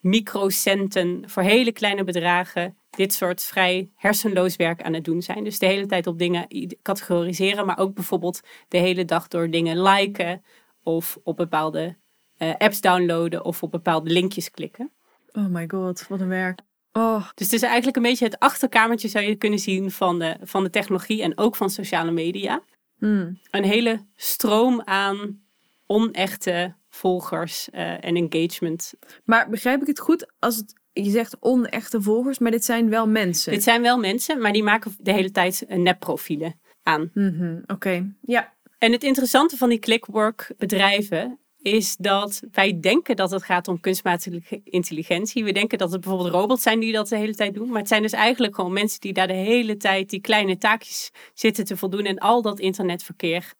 [0.07, 5.45] microcenten, voor hele kleine bedragen, dit soort vrij hersenloos werk aan het doen zijn.
[5.45, 6.47] Dus de hele tijd op dingen
[6.83, 10.45] categoriseren, maar ook bijvoorbeeld de hele dag door dingen liken
[10.83, 11.97] of op bepaalde
[12.37, 14.90] eh, apps downloaden of op bepaalde linkjes klikken.
[15.33, 16.61] Oh my god, wat een werk.
[16.92, 20.37] Oh, Dus het is eigenlijk een beetje het achterkamertje zou je kunnen zien van de,
[20.42, 22.62] van de technologie en ook van sociale media.
[22.99, 23.38] hmm.
[23.51, 25.40] Een hele stroom aan
[25.87, 28.93] onechte volgers eh, en engagement.
[29.25, 33.09] Maar begrijp ik het goed als het, je zegt onechte volgers, maar dit zijn wel
[33.09, 33.53] mensen?
[33.53, 37.11] Dit zijn wel mensen, maar die maken de hele tijd nepprofielen aan.
[37.15, 38.55] Mhm, Oké, ja.
[38.79, 43.81] En het interessante van die clickwork bedrijven is dat wij denken dat het gaat om
[43.81, 45.45] kunstmatige intelligentie.
[45.45, 47.69] We denken dat het bijvoorbeeld robots zijn die dat de hele tijd doen.
[47.69, 51.11] Maar het zijn dus eigenlijk gewoon mensen die daar de hele tijd die kleine taakjes
[51.35, 53.53] zitten te voldoen en al dat internetverkeer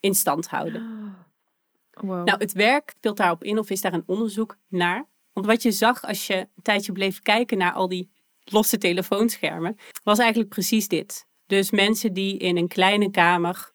[0.00, 1.16] in stand houden.
[2.00, 2.26] Wow.
[2.26, 5.08] Nou, het werk speelt daarop in of is daar een onderzoek naar?
[5.32, 8.10] Want wat je zag als je een tijdje bleef kijken naar al die
[8.44, 11.26] losse telefoonschermen, was eigenlijk precies dit.
[11.46, 13.72] Dus mensen die in een kleine kamer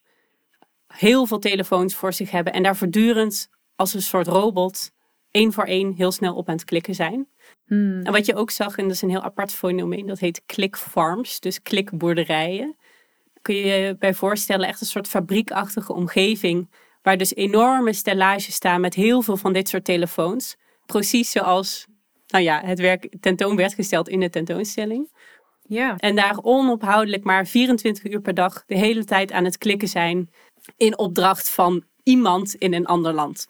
[0.88, 4.91] heel veel telefoons voor zich hebben en daar voortdurend als een soort robot
[5.31, 7.27] één voor één heel snel op aan het klikken zijn.
[7.65, 8.01] Hmm.
[8.01, 10.77] En wat je ook zag, en dat is een heel apart fenomeen, dat heet click
[10.77, 12.77] farms, dus klikboerderijen.
[13.41, 16.69] Kun je je bij voorstellen, echt een soort fabriekachtige omgeving,
[17.05, 20.55] waar dus enorme stellages staan met heel veel van dit soort telefoons.
[20.85, 21.85] Precies zoals
[22.27, 25.11] nou ja, het werk tentoon werd gesteld in de tentoonstelling.
[25.61, 25.95] Ja.
[25.97, 30.29] En daar onophoudelijk maar 24 uur per dag de hele tijd aan het klikken zijn
[30.77, 33.47] in opdracht van iemand in een ander land.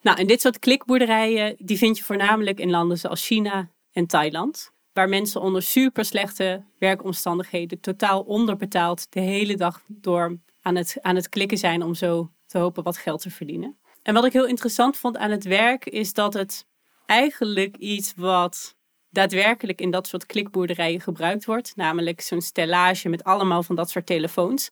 [0.00, 4.72] Nou, en dit soort klikboerderijen, die vind je voornamelijk in landen zoals China en Thailand.
[4.92, 11.16] Waar mensen onder super slechte werkomstandigheden, totaal onderbetaald, de hele dag door aan het, aan
[11.16, 13.76] het klikken zijn om zo te hopen wat geld te verdienen.
[14.02, 16.66] En wat ik heel interessant vond aan het werk, is dat het
[17.06, 18.76] eigenlijk iets wat
[19.10, 24.06] daadwerkelijk in dat soort klikboerderijen gebruikt wordt, namelijk zo'n stellage met allemaal van dat soort
[24.06, 24.70] telefoons,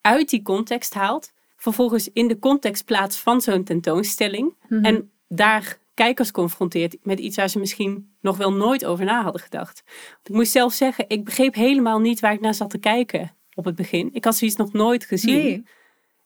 [0.00, 4.84] uit die context haalt, vervolgens in de context plaatst van zo'n tentoonstelling Mhm.
[4.84, 9.42] en daar kijkers confronteert met iets waar ze misschien nog wel nooit over na hadden
[9.42, 9.82] gedacht.
[9.86, 13.36] Want ik moest zelf zeggen, ik begreep helemaal niet waar ik naar zat te kijken
[13.54, 14.10] op het begin.
[14.12, 15.34] Ik had zoiets nog nooit gezien.
[15.42, 15.64] Nee.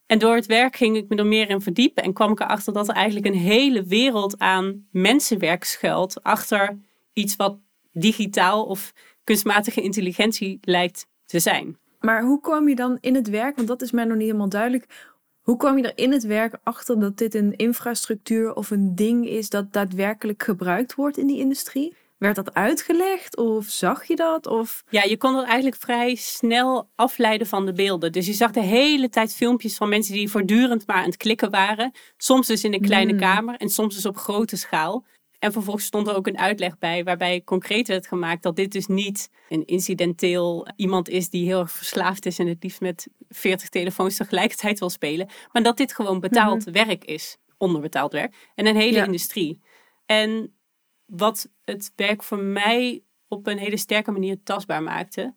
[0.05, 2.73] En door het werk ging ik me er meer in verdiepen en kwam ik erachter
[2.73, 6.77] dat er eigenlijk een hele wereld aan mensenwerk schuilt achter
[7.13, 7.57] iets wat
[7.91, 11.77] digitaal of kunstmatige intelligentie lijkt te zijn.
[11.99, 14.49] Maar hoe kwam je dan in het werk, want dat is mij nog niet helemaal
[14.49, 15.13] duidelijk.
[15.41, 19.27] Hoe kwam je er in het werk achter dat dit een infrastructuur of een ding
[19.27, 21.95] is dat daadwerkelijk gebruikt wordt in die industrie?
[22.17, 24.47] Werd dat uitgelegd of zag je dat?
[24.47, 24.83] Of...
[24.89, 28.11] Ja, je kon dat eigenlijk vrij snel afleiden van de beelden.
[28.11, 31.51] Dus je zag de hele tijd filmpjes van mensen die voortdurend maar aan het klikken
[31.51, 31.91] waren.
[32.17, 33.19] Soms dus in een kleine Hmm.
[33.19, 35.05] kamer en soms dus op grote schaal.
[35.39, 38.87] En vervolgens stond er ook een uitleg bij waarbij concreet werd gemaakt dat dit dus
[38.87, 43.69] niet een incidenteel iemand is die heel erg verslaafd is en het liefst met 40
[43.69, 45.29] telefoons tegelijkertijd wil spelen.
[45.51, 48.35] Maar dat dit gewoon betaald werk is, onderbetaald werk.
[48.55, 49.05] En een hele Ja.
[49.05, 49.61] industrie.
[50.05, 50.54] En
[51.05, 55.33] wat het werk voor mij op een hele sterke manier tastbaar maakte,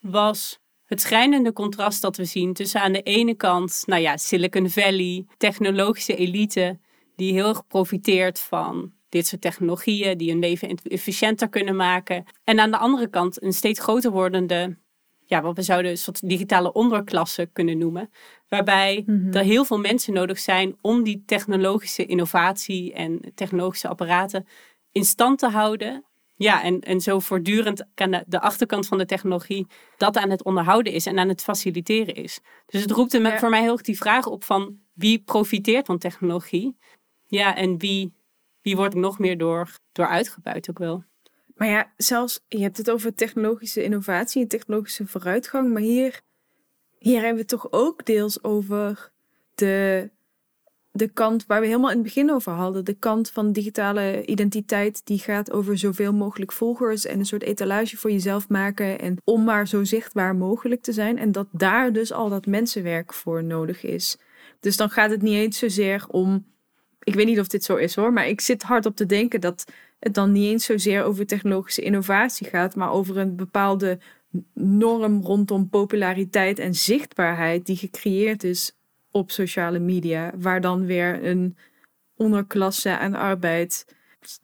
[0.00, 4.70] was het schrijnende contrast dat we zien tussen aan de ene kant, nou ja, Silicon
[4.70, 6.78] Valley, technologische elite,
[7.16, 12.24] die heel erg profiteert van dit soort technologieën, die hun leven efficiënter kunnen maken.
[12.44, 14.78] En aan de andere kant een steeds groter wordende,
[15.26, 18.10] ja, wat we zouden een soort digitale onderklasse kunnen noemen.
[18.48, 19.36] Waarbij Mhm.
[19.36, 24.46] er heel veel mensen nodig zijn om die technologische innovatie en technologische apparaten
[24.92, 26.04] in stand te houden.
[26.34, 30.44] Ja, en, en zo voortdurend aan de, de achterkant van de technologie dat aan het
[30.44, 32.40] onderhouden is en aan het faciliteren is.
[32.66, 33.38] Dus het roept Ja.
[33.38, 36.76] voor mij heel erg die vraag op van wie profiteert van technologie?
[37.26, 38.12] Ja, en wie,
[38.62, 41.04] wie wordt nog meer door, door uitgebuit ook wel?
[41.54, 45.72] Maar ja, zelfs, je hebt het over technologische innovatie en technologische vooruitgang.
[45.72, 46.20] Maar hier,
[46.98, 49.12] hier hebben we het toch ook deels over
[49.54, 50.10] de,
[50.92, 52.84] de kant waar we helemaal in het begin over hadden.
[52.84, 57.96] De kant van digitale identiteit die gaat over zoveel mogelijk volgers en een soort etalage
[57.96, 58.98] voor jezelf maken.
[58.98, 61.18] En om maar zo zichtbaar mogelijk te zijn.
[61.18, 64.16] En dat daar dus al dat mensenwerk voor nodig is.
[64.60, 66.46] Dus dan gaat het niet eens zozeer om.
[67.02, 69.40] Ik weet niet of dit zo is hoor, maar ik zit hard op te denken
[69.40, 69.64] dat
[69.98, 73.98] het dan niet eens zozeer over technologische innovatie gaat, maar over een bepaalde
[74.54, 78.79] norm rondom populariteit en zichtbaarheid die gecreëerd is
[79.10, 81.56] op sociale media, waar dan weer een
[82.16, 83.84] onderklasse aan arbeid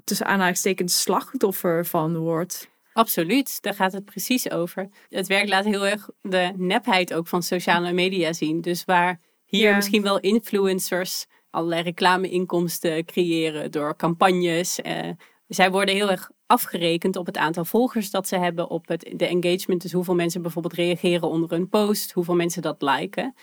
[0.04, 2.68] tussen aanhalingstekens slachtoffer van wordt.
[2.92, 4.88] Absoluut, daar gaat het precies over.
[5.08, 8.60] Het werk laat heel erg de nepheid ook van sociale media zien.
[8.60, 9.76] Dus waar hier Ja.
[9.76, 14.80] misschien wel influencers allerlei reclameinkomsten creëren door campagnes.
[14.80, 15.08] Eh,
[15.48, 19.26] zij worden heel erg afgerekend op het aantal volgers dat ze hebben, op het, de
[19.26, 19.82] engagement.
[19.82, 23.34] Dus hoeveel mensen bijvoorbeeld reageren onder een post, hoeveel mensen dat liken.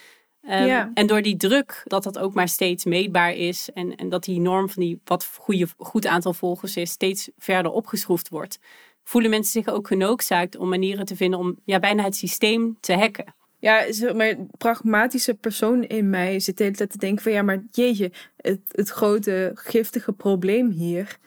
[0.47, 0.91] Ehm, Ja.
[0.93, 4.39] En door die druk dat dat ook maar steeds meetbaar is en, en dat die
[4.39, 8.59] norm van die wat goede, goed aantal volgers is steeds verder opgeschroefd wordt,
[9.03, 12.93] voelen mensen zich ook genoodzaakt om manieren te vinden om ja, bijna het systeem te
[12.93, 13.33] hacken.
[13.59, 17.63] Ja, maar pragmatische persoon in mij zit de hele tijd te denken van ja, maar
[17.71, 21.17] jeetje, het, het grote giftige probleem hier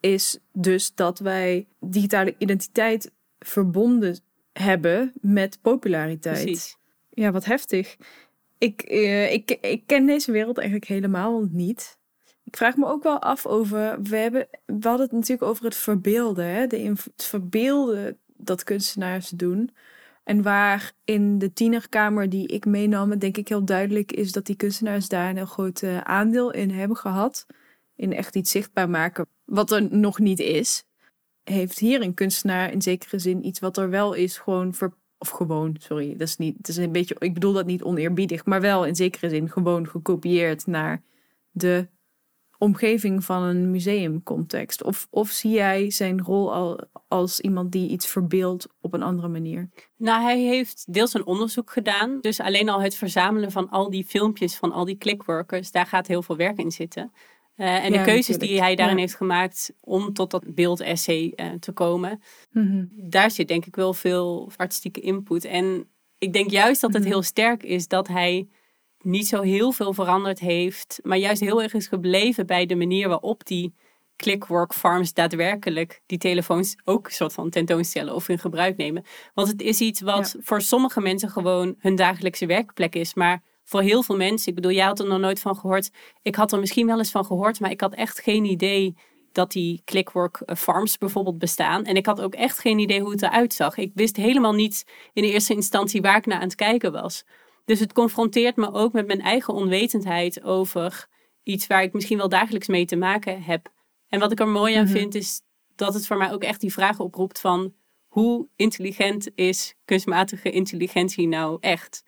[0.00, 4.18] is dus dat wij digitale identiteit verbonden
[4.52, 6.42] hebben met populariteit.
[6.42, 6.76] Precies.
[7.10, 7.96] Ja, wat heftig.
[8.64, 11.98] Ik, eh, ik, ik ken deze wereld eigenlijk helemaal niet.
[12.44, 14.02] Ik vraag me ook wel af over.
[14.02, 16.46] We, hebben, hadden het natuurlijk over het verbeelden.
[16.46, 16.66] Hè?
[16.66, 19.70] De, het verbeelden dat kunstenaars doen.
[20.24, 24.56] En waar in de tienerkamer die ik meenam, denk ik heel duidelijk is dat die
[24.56, 27.46] kunstenaars daar een heel groot eh, aandeel in hebben gehad.
[27.96, 30.84] In echt iets zichtbaar maken wat er nog niet is.
[31.42, 34.92] Heeft hier een kunstenaar in zekere zin iets wat er wel is, gewoon ver,
[35.24, 38.44] of gewoon, sorry, dat is niet, het is een beetje, ik bedoel dat niet oneerbiedig,
[38.44, 41.02] maar wel in zekere zin gewoon gekopieerd naar
[41.50, 41.88] de
[42.58, 44.82] omgeving van een museumcontext?
[44.82, 49.28] Of, of zie jij zijn rol al als iemand die iets verbeeldt op een andere
[49.28, 49.70] manier?
[49.96, 52.18] Nou, hij heeft deels een onderzoek gedaan.
[52.20, 56.06] Dus alleen al het verzamelen van al die filmpjes van al die clickworkers, daar gaat
[56.06, 57.12] heel veel werk in zitten.
[57.56, 58.50] Eh, en Ja, de keuzes natuurlijk.
[58.50, 59.00] die hij daarin Ja.
[59.00, 62.22] heeft gemaakt om tot dat beeldessay eh, te komen,
[62.90, 65.44] daar zit denk ik wel veel artistieke input.
[65.44, 65.88] En
[66.18, 67.10] ik denk juist dat het Mhm.
[67.10, 68.48] heel sterk is dat hij
[69.00, 73.08] niet zo heel veel veranderd heeft, maar juist heel erg is gebleven bij de manier
[73.08, 73.74] waarop die
[74.16, 79.04] clickwork farms daadwerkelijk die telefoons ook soort van tentoonstellen of in gebruik nemen.
[79.34, 83.80] Want het is iets wat voor sommige mensen gewoon hun dagelijkse werkplek is, maar voor
[83.82, 85.90] heel veel mensen, ik bedoel, jij had er nog nooit van gehoord.
[86.22, 88.94] Ik had er misschien wel eens van gehoord, maar ik had echt geen idee
[89.32, 91.84] dat die clickwork eh, farms bijvoorbeeld bestaan.
[91.84, 93.76] En ik had ook echt geen idee hoe het eruit zag.
[93.76, 97.24] Ik wist helemaal niet in de eerste instantie waar ik naar aan het kijken was.
[97.64, 101.06] Dus het confronteert me ook met mijn eigen onwetendheid over
[101.42, 103.72] iets waar ik misschien wel dagelijks mee te maken heb.
[104.08, 104.92] En wat ik er mooi aan Mhm.
[104.92, 105.40] vind is
[105.76, 107.74] dat het voor mij ook echt die vraag oproept van
[108.06, 112.02] hoe intelligent is kunstmatige intelligentie nou echt?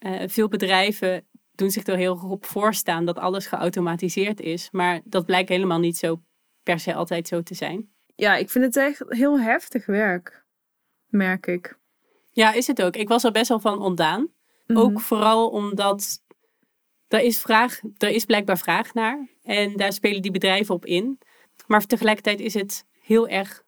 [0.00, 5.26] Eh, veel bedrijven doen zich er heel op voorstaan dat alles geautomatiseerd is, maar dat
[5.26, 6.22] blijkt helemaal niet zo
[6.62, 7.88] per se altijd zo te zijn.
[8.16, 10.44] Ja, ik vind het echt heel heftig werk,
[11.06, 11.78] merk ik.
[12.30, 12.96] Ja, is het ook.
[12.96, 14.28] Ik was er best wel van ontdaan.
[14.66, 14.78] Mhm.
[14.78, 16.22] Ook vooral omdat
[17.08, 19.28] er is, vraag, er is blijkbaar vraag naar.
[19.42, 21.18] En daar spelen die bedrijven op in.
[21.66, 23.62] Maar tegelijkertijd is het heel erg.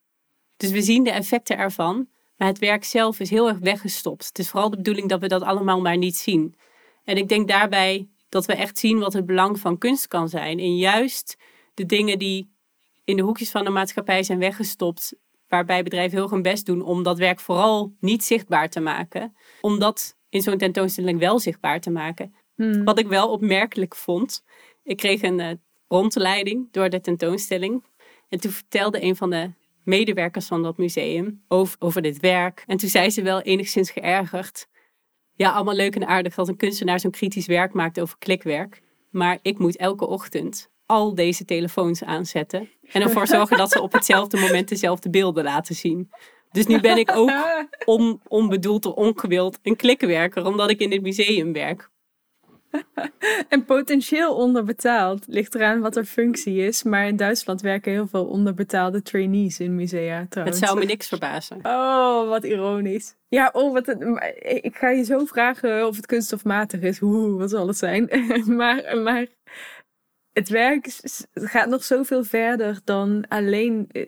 [0.57, 2.09] Dus we zien de effecten ervan.
[2.42, 4.26] Maar het werk zelf is heel erg weggestopt.
[4.26, 6.55] Het is vooral de bedoeling dat we dat allemaal maar niet zien.
[7.05, 10.59] En ik denk daarbij dat we echt zien wat het belang van kunst kan zijn.
[10.59, 11.37] En juist
[11.74, 12.52] de dingen die
[13.05, 15.14] in de hoekjes van de maatschappij zijn weggestopt.
[15.48, 19.37] Waarbij bedrijven heel hun best doen om dat werk vooral niet zichtbaar te maken.
[19.61, 22.35] Om dat in zo'n tentoonstelling wel zichtbaar te maken.
[22.55, 22.85] Hmm.
[22.85, 24.44] Wat ik wel opmerkelijk vond.
[24.85, 25.50] Ik kreeg een eh,
[25.88, 27.85] rondleiding door de tentoonstelling.
[28.28, 29.50] En toen vertelde een van de
[29.85, 32.64] medewerkers van dat museum over, over dit werk.
[32.66, 34.66] En toen zei ze wel enigszins geërgerd.
[35.35, 38.83] Ja, allemaal leuk en aardig dat een kunstenaar zo'n kritisch werk maakt over klikwerk.
[39.11, 42.68] Maar ik moet elke ochtend al deze telefoons aanzetten.
[42.92, 46.11] En ervoor zorgen dat ze op hetzelfde moment dezelfde beelden laten zien.
[46.51, 47.31] Dus nu ben ik ook
[47.85, 51.90] on, onbedoeld of ongewild een klikwerker, omdat ik in dit museum werk.
[53.49, 55.25] En potentieel onderbetaald.
[55.27, 56.83] Ligt eraan wat er functie is.
[56.83, 60.61] Maar in Duitsland werken heel veel onderbetaalde trainees in musea trouwens.
[60.61, 61.61] Het zou me niks verbazen.
[61.83, 63.15] Oh, wat ironisch.
[63.29, 63.89] Ja, oh, wat
[64.39, 66.99] ik ga je zo vragen of het kunststofmatig is.
[66.99, 68.11] Hoe, wat zal het zijn?
[68.57, 69.27] maar, maar
[70.33, 70.89] het werk
[71.33, 74.07] gaat nog zoveel verder dan alleen eh,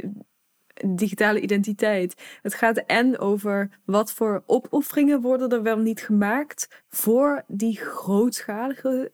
[0.87, 2.38] digitale identiteit.
[2.42, 9.12] Het gaat en over wat voor opofferingen worden er wel niet gemaakt voor die grootschalige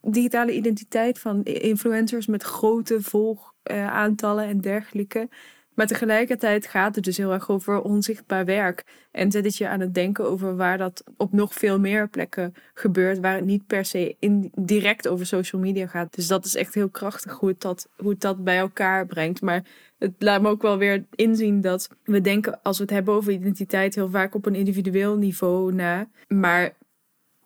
[0.00, 5.28] digitale identiteit van influencers met grote volgaantallen en dergelijke.
[5.74, 8.84] Maar tegelijkertijd gaat het dus heel erg over onzichtbaar werk.
[9.10, 12.54] En zet het je aan het denken over waar dat op nog veel meer plekken
[12.74, 13.20] gebeurt.
[13.20, 16.14] Waar het niet per se in, direct over social media gaat.
[16.14, 19.40] Dus dat is echt heel krachtig hoe het, dat, hoe het dat bij elkaar brengt.
[19.40, 19.64] Maar
[19.98, 23.32] het laat me ook wel weer inzien dat we denken, als we het hebben over
[23.32, 26.08] identiteit, heel vaak op een individueel niveau na.
[26.28, 26.72] Maar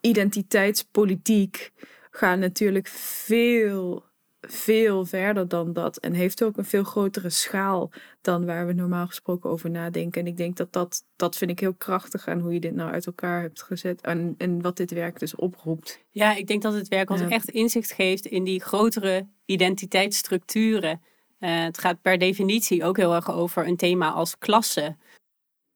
[0.01, 1.71] identiteitspolitiek
[2.11, 4.06] gaat natuurlijk veel
[4.51, 5.97] veel verder dan dat.
[5.97, 10.21] En heeft ook een veel grotere schaal dan waar we normaal gesproken over nadenken.
[10.21, 12.91] En ik denk dat dat, dat vind ik heel krachtig aan hoe je dit nou
[12.91, 14.01] uit elkaar hebt gezet.
[14.01, 16.03] En, en wat dit werk dus oproept.
[16.11, 21.01] Ja, ik denk dat het werk ons echt inzicht geeft in die grotere identiteitsstructuren.
[21.39, 24.95] Uh, het gaat per definitie ook heel erg over een thema als klasse.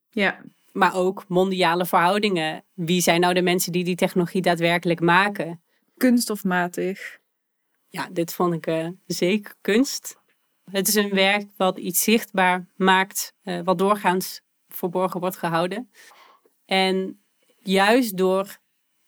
[0.10, 0.41] Ja.
[0.71, 2.63] Maar ook mondiale verhoudingen.
[2.73, 5.62] Wie zijn nou de mensen die die technologie daadwerkelijk maken?
[5.97, 7.20] Kunstofmatig.
[7.91, 10.19] Ja, dit vond ik uh, zeker kunst.
[10.71, 15.91] Het is een werk wat iets zichtbaar maakt, uh, wat doorgaans verborgen wordt gehouden.
[16.65, 17.21] En
[17.60, 18.58] juist door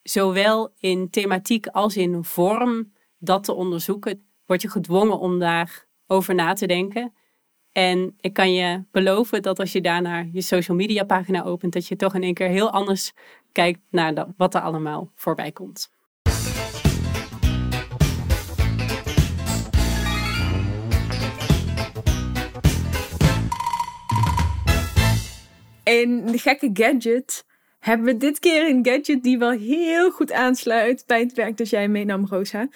[0.02, 6.52] zowel in thematiek als in vorm dat te onderzoeken, word je gedwongen om daarover na
[6.52, 7.12] te denken.
[7.72, 11.86] En ik kan je beloven dat als je daarna je social media pagina opent, dat
[11.86, 13.12] je toch in één keer heel anders
[13.52, 15.93] kijkt naar wat er allemaal voorbij komt.
[25.84, 27.44] En de gekke gadget
[27.78, 31.70] hebben we dit keer een gadget die wel heel goed aansluit bij het werk dat
[31.70, 32.68] jij meenam, Rosa.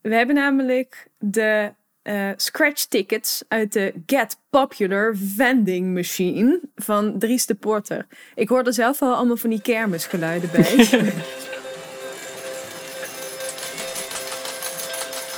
[0.00, 1.72] We hebben namelijk de
[2.02, 8.06] uh, scratch tickets uit de Get Popular Vending Machine van Dries de Porter.
[8.34, 10.74] Ik hoorde zelf al allemaal van die kermisgeluiden bij.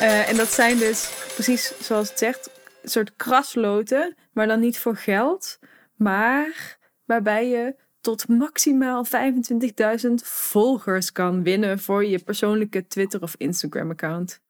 [0.00, 2.50] uh, en dat zijn dus, precies zoals het zegt,
[2.82, 5.58] een soort krasloten, maar dan niet voor geld,
[5.96, 13.90] maar waarbij je tot maximaal 25.000 volgers kan winnen voor je persoonlijke Twitter of Instagram
[13.90, 14.40] account.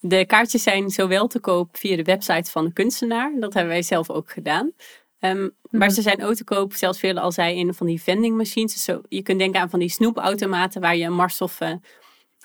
[0.00, 3.82] De kaartjes zijn zowel te koop via de website van de kunstenaar, dat hebben wij
[3.82, 4.72] zelf ook gedaan.
[5.20, 8.36] Um, Maar ze zijn ook te koop, zelfs veel al zei, in van die vending
[8.36, 8.84] machines.
[8.84, 11.72] Zo, je kunt denken aan van die snoepautomaten waar je Mars of uh,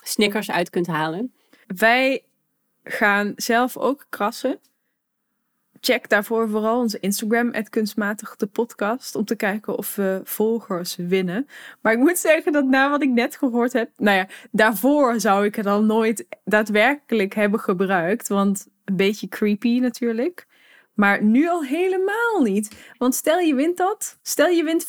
[0.04, 1.34] Snickers uit kunt halen.
[1.68, 2.24] Wij
[2.84, 4.60] gaan zelf ook krassen
[5.82, 11.48] check daarvoor vooral onze Instagram, kunstmatig de podcast, om te kijken of we volgers winnen.
[11.82, 15.46] Maar ik moet zeggen dat na wat ik net gehoord heb, nou ja, daarvoor zou
[15.46, 20.48] ik het al nooit daadwerkelijk hebben gebruikt, want een beetje creepy natuurlijk.
[20.94, 22.76] Maar nu al helemaal niet.
[22.98, 24.86] Want stel je wint dat, stel je wint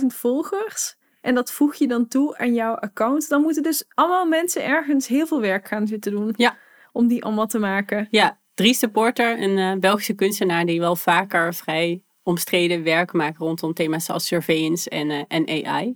[0.00, 0.96] 25.000 volgers.
[1.20, 3.28] En dat voeg je dan toe aan jouw account.
[3.28, 6.34] Dan moeten dus allemaal mensen ergens heel veel werk gaan zitten doen.
[6.36, 6.56] Ja.
[6.92, 8.08] Om die allemaal te maken.
[8.10, 13.38] Ja, Dries de Porter, een uh, Belgische kunstenaar die wel vaker vrij omstreden werk maakt
[13.38, 15.94] rondom thema's als surveillance en, uh, en AI.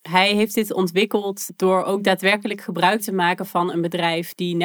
[0.00, 4.56] Hij heeft dit ontwikkeld door ook daadwerkelijk gebruik te maken van een bedrijf die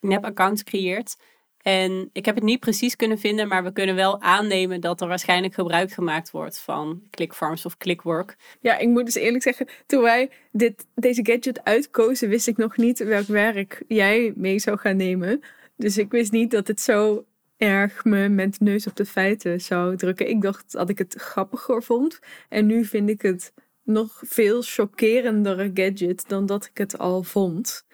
[0.00, 1.16] nep-accounts creëert.
[1.62, 5.08] En ik heb het niet precies kunnen vinden, maar we kunnen wel aannemen dat er
[5.08, 8.36] waarschijnlijk gebruik gemaakt wordt van ClickFarms of ClickWork.
[8.60, 12.76] Ja, ik moet dus eerlijk zeggen, toen wij dit, deze gadget uitkozen, wist ik nog
[12.76, 15.42] niet welk werk jij mee zou gaan nemen.
[15.80, 17.24] Dus ik wist niet dat het zo
[17.56, 20.28] erg me met de neus op de feiten zou drukken.
[20.28, 22.18] Ik dacht dat ik het grappiger vond.
[22.48, 23.52] En nu vind ik het
[23.82, 27.86] nog veel chockerendere gadget dan dat ik het al vond.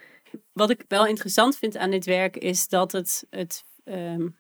[0.53, 4.37] Wat ik wel interessant vind aan dit werk is dat het, het um,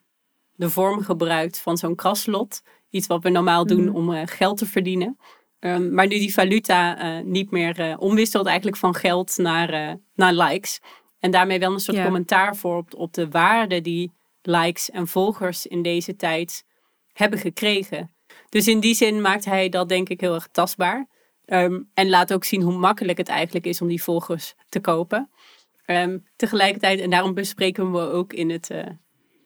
[0.54, 2.62] de vorm gebruikt van zo'n kraslot.
[2.90, 3.94] Iets wat we normaal doen mhm.
[3.94, 5.18] om uh, geld te verdienen.
[5.60, 10.32] Um, maar nu die valuta uh, niet meer uh, omwisselt eigenlijk van geld naar, naar
[10.32, 10.80] likes.
[11.26, 14.12] En daarmee wel een soort commentaar voor op, op, de waarde die
[14.42, 16.64] likes en volgers in deze tijd
[17.12, 18.14] hebben gekregen.
[18.48, 21.08] Dus in die zin maakt hij dat denk ik heel erg tastbaar.
[21.44, 25.30] Ehm, en laat ook zien hoe makkelijk het eigenlijk is om die volgers te kopen.
[25.86, 28.82] Um, tegelijkertijd, en daarom bespreken we ook in het uh,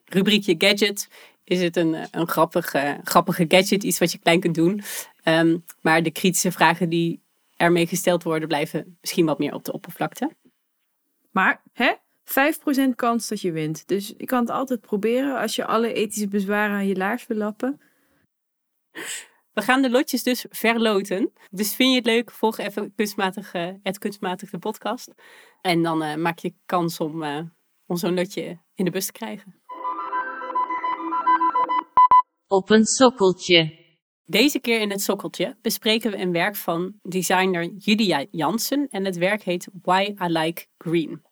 [0.05, 1.09] rubriekje gadget,
[1.45, 4.83] is het een, een grappige, grappige gadget, iets wat je klein kunt doen.
[5.25, 7.21] Um, maar de kritische vragen die
[7.57, 10.31] ermee gesteld worden, blijven misschien wat meer op de oppervlakte.
[11.31, 11.95] Maar hè,
[12.91, 13.89] 5% kans dat je wint.
[13.89, 17.37] Dus je kan het altijd proberen als je alle ethische bezwaren aan je laars wil
[17.37, 17.81] lappen.
[19.53, 21.33] We gaan de lotjes dus verloten.
[21.51, 25.15] Dus vind je het leuk, volg even kunstmatig, uh, het kunstmatig de podcast.
[25.61, 27.41] En dan uh, maak je kans om, uh,
[27.87, 29.61] om zo'n lotje in de bus te krijgen.
[32.47, 33.80] Op een sokkeltje.
[34.31, 39.17] Deze keer in het sokkeltje bespreken we een werk van designer Julia Jansen en het
[39.17, 41.23] werk heet Why I Like Green.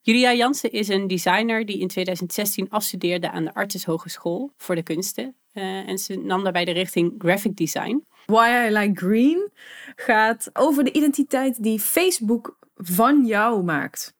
[0.00, 4.82] Julia Jansen is een designer die in 2016 afstudeerde aan de Artes Hogeschool voor de
[4.82, 5.34] kunsten.
[5.54, 8.04] Uh, en ze nam daarbij de richting graphic design.
[8.26, 9.50] Why I Like Green
[9.96, 14.14] gaat over de identiteit die Facebook van jou maakt.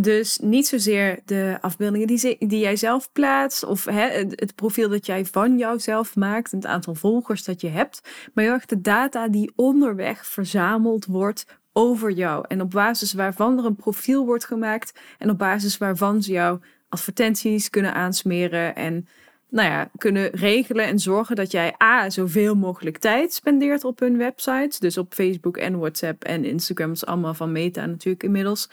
[0.00, 5.06] Dus niet zozeer de afbeeldingen die, die jij zelf plaatst, of hè, het profiel dat
[5.06, 8.00] jij van jouzelf maakt, het aantal volgers dat je hebt,
[8.34, 12.44] maar heel erg de data die onderweg verzameld wordt over jou.
[12.48, 16.60] En op basis waarvan er een profiel wordt gemaakt en op basis waarvan ze jou
[16.88, 19.08] advertenties kunnen aansmeren en
[19.50, 24.16] nou ja, kunnen regelen en zorgen dat jij A, zoveel mogelijk tijd spendeert op hun
[24.16, 24.78] websites.
[24.78, 28.68] Dus op Facebook en WhatsApp en Instagram, is allemaal van Meta natuurlijk inmiddels.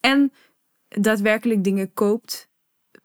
[0.00, 0.32] En
[1.00, 2.48] daadwerkelijk dingen koopt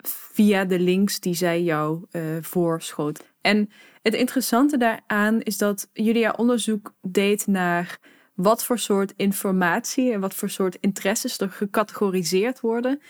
[0.07, 3.27] via de links die zij jou uh, voorschoot.
[3.41, 3.69] En
[4.01, 7.99] het interessante daaraan is dat Julia onderzoek deed naar
[8.33, 13.01] wat voor soort informatie en wat voor soort interesses er gecategoriseerd worden.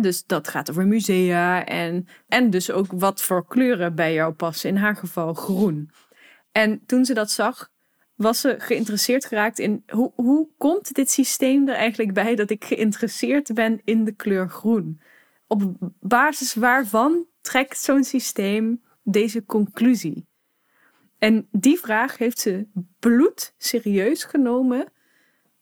[0.00, 4.70] dus dat gaat over musea en, en dus ook wat voor kleuren bij jou passen.
[4.70, 5.90] In haar geval groen.
[6.52, 7.69] En toen ze dat zag,
[8.20, 12.64] was ze geïnteresseerd geraakt in hoe, hoe komt dit systeem er eigenlijk bij dat ik
[12.64, 15.00] geïnteresseerd ben in de kleur groen?
[15.46, 15.62] Op
[16.00, 20.26] basis waarvan trekt zo'n systeem deze conclusie?
[21.18, 22.66] En die vraag heeft ze
[22.98, 24.92] bloed serieus genomen.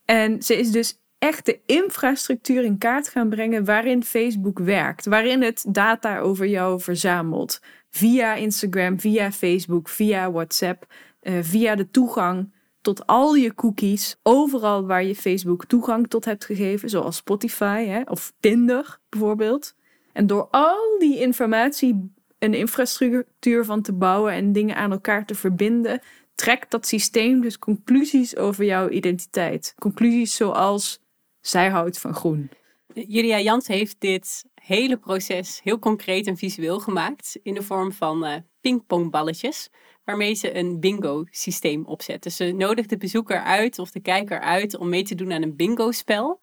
[0.05, 5.07] En ze is dus echt de infrastructuur in kaart gaan brengen waarin Facebook werkt.
[5.07, 7.61] Waarin het data over jou verzamelt.
[7.91, 10.87] Via Instagram, via Facebook, via WhatsApp,
[11.23, 14.17] uh, via de toegang tot al je cookies.
[14.23, 19.75] Overal waar je Facebook toegang tot hebt gegeven, zoals Spotify hè, of Tinder bijvoorbeeld.
[20.13, 25.35] En door al die informatie een infrastructuur van te bouwen en dingen aan elkaar te
[25.35, 26.01] verbinden,
[26.35, 29.75] trekt dat systeem dus conclusies over jouw identiteit.
[29.79, 31.01] Conclusies zoals
[31.41, 32.51] zij houdt van groen.
[32.95, 38.27] Julia Jans heeft dit hele proces heel concreet en visueel gemaakt in de vorm van
[38.27, 39.71] uh, pingpongballetjes,
[40.09, 42.23] waarmee ze een bingo-systeem opzet.
[42.23, 45.43] Dus ze nodigt de bezoeker uit of de kijker uit om mee te doen aan
[45.43, 46.41] een bingo-spel.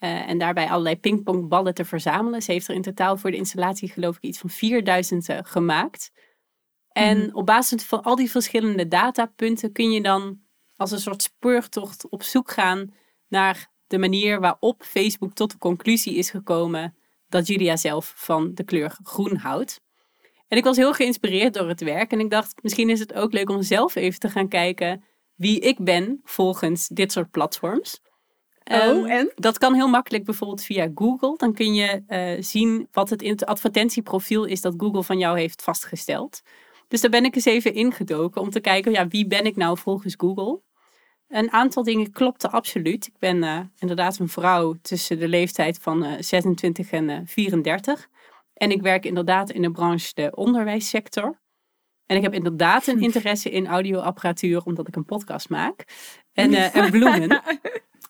[0.00, 2.42] Uh, en daarbij allerlei pingpongballen te verzamelen.
[2.42, 6.12] Ze heeft er in totaal voor de installatie geloof ik iets van 4000 uh, gemaakt.
[6.88, 7.30] En mm.
[7.32, 10.40] op basis van al die verschillende datapunten kun je dan
[10.76, 12.94] als een soort speurtocht op zoek gaan
[13.28, 16.96] naar de manier waarop Facebook tot de conclusie is gekomen
[17.28, 19.80] dat Julia zelf van de kleur groen houdt.
[20.48, 23.32] En ik was heel geïnspireerd door het werk en ik dacht misschien is het ook
[23.32, 28.00] leuk om zelf even te gaan kijken wie ik ben volgens dit soort platforms.
[28.64, 29.32] Oh, ehm, en?
[29.34, 31.34] Dat kan heel makkelijk bijvoorbeeld via Google.
[31.36, 35.38] Dan kun je uh, zien wat het in het advertentieprofiel is dat Google van jou
[35.38, 36.42] heeft vastgesteld.
[36.88, 39.78] Dus daar ben ik eens even ingedoken om te kijken, ja, wie ben ik nou
[39.78, 40.60] volgens Google?
[41.28, 43.06] Een aantal dingen klopten absoluut.
[43.06, 48.08] Ik ben uh, inderdaad een vrouw tussen de leeftijd van uh, 26 en 34.
[48.58, 51.40] En ik werk inderdaad in de branche de onderwijssector.
[52.06, 55.84] En ik heb inderdaad een interesse in audioapparatuur, omdat ik een podcast maak.
[56.32, 57.42] En, en bloemen.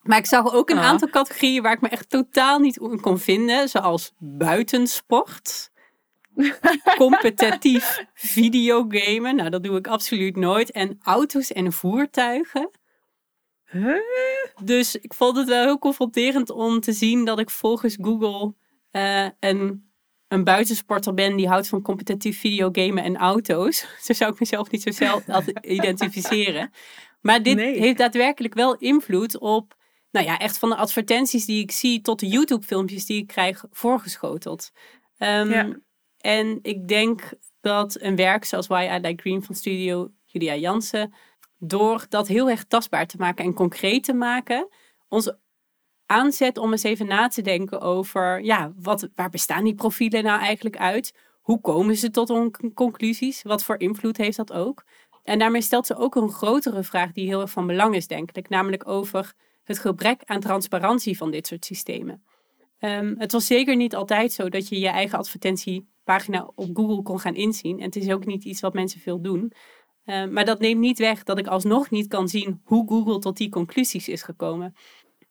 [0.02, 0.84] Maar ik zag ook een ah.
[0.84, 3.68] aantal categorieën waar ik me echt totaal niet in kon vinden.
[3.68, 5.70] Zoals buitensport.
[6.96, 9.36] competitief videogamen.
[9.36, 10.70] Nou, dat doe ik absoluut nooit.
[10.70, 12.70] En auto's en voertuigen.
[13.64, 13.96] Huh?
[14.62, 18.54] Dus ik vond het wel heel confronterend om te zien dat ik volgens Google
[18.92, 19.87] uh, een,
[20.28, 23.86] een buitensporter ben die houdt van competitief videogamen en auto's.
[24.04, 25.24] Zo zou ik mezelf niet zo zelf
[25.62, 26.70] identificeren.
[27.20, 29.76] Maar dit heeft daadwerkelijk wel invloed op
[30.10, 33.64] nou ja, echt van de advertenties die ik zie tot de YouTube-filmpjes die ik krijg
[33.70, 34.70] voorgeschoteld.
[35.18, 35.80] Um, ja.
[36.18, 41.14] En ik denk dat een werk zoals Why I Like Green van studio Julia Jansen,
[41.58, 44.68] door dat heel erg tastbaar te maken en concreet te maken,
[45.08, 45.32] ons
[46.08, 50.40] aanzet om eens even na te denken over, ja, wat, waar bestaan die profielen nou
[50.40, 51.14] eigenlijk uit?
[51.40, 53.42] Hoe komen ze tot hun conclusies?
[53.42, 54.84] Wat voor invloed heeft dat ook?
[55.22, 58.30] En daarmee stelt ze ook een grotere vraag die heel erg van belang is, denk
[58.32, 59.32] ik, namelijk over
[59.64, 62.22] het gebrek aan transparantie van dit soort systemen.
[62.78, 67.20] Ehm, het was zeker niet altijd zo dat je je eigen advertentiepagina op Google kon
[67.20, 67.78] gaan inzien.
[67.78, 69.52] En het is ook niet iets wat mensen veel doen.
[70.04, 73.36] Ehm, maar dat neemt niet weg dat ik alsnog niet kan zien hoe Google tot
[73.36, 74.74] die conclusies is gekomen.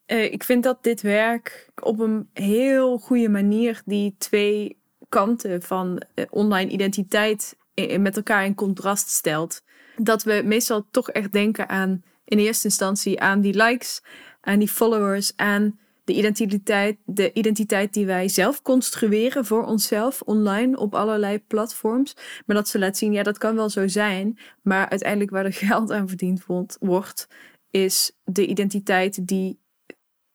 [0.08, 4.76] Uh, ik vind dat dit werk op een heel goede manier die twee
[5.08, 7.56] kanten van uh, online identiteit
[7.98, 9.62] met elkaar in contrast stelt.
[9.96, 14.02] Dat we meestal toch echt denken aan, in eerste instantie, aan die likes,
[14.40, 20.78] aan die followers, aan de identiteit, de identiteit die wij zelf construeren voor onszelf online
[20.78, 22.16] op allerlei platforms.
[22.46, 24.38] Maar dat ze laat zien, ja, dat kan wel zo zijn.
[24.62, 26.44] Maar uiteindelijk waar er geld aan verdiend
[26.80, 27.28] wordt,
[27.70, 29.58] is de identiteit die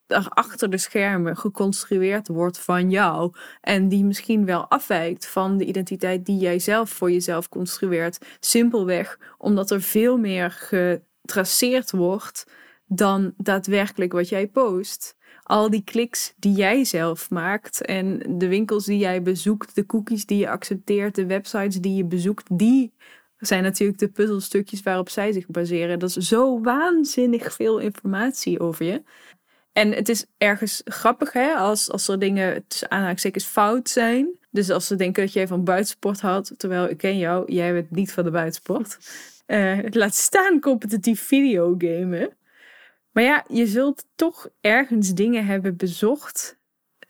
[0.07, 3.33] achter de schermen geconstrueerd wordt van jou.
[3.61, 8.25] En die misschien wel afwijkt van de identiteit die jij zelf voor jezelf construeert.
[8.39, 12.45] Simpelweg omdat er veel meer getraceerd wordt
[12.85, 15.15] dan daadwerkelijk wat jij post.
[15.43, 20.25] Al die kliks die jij zelf maakt en de winkels die jij bezoekt, de cookies
[20.25, 22.93] die je accepteert, de websites die je bezoekt, die
[23.37, 25.99] zijn natuurlijk de puzzelstukjes waarop zij zich baseren.
[25.99, 29.03] Dat is zo waanzinnig veel informatie over je.
[29.73, 34.29] En het is ergens grappig hè, als, als er dingen tussen aanhalingstekens fout zijn.
[34.51, 37.91] Dus als ze denken dat jij van buitensport houdt, terwijl ik ken jou, jij bent
[37.91, 38.97] niet van de buitensport.
[39.47, 42.37] Uh, laat staan competitief videogamen.
[43.11, 46.57] Maar ja, je zult toch ergens dingen hebben bezocht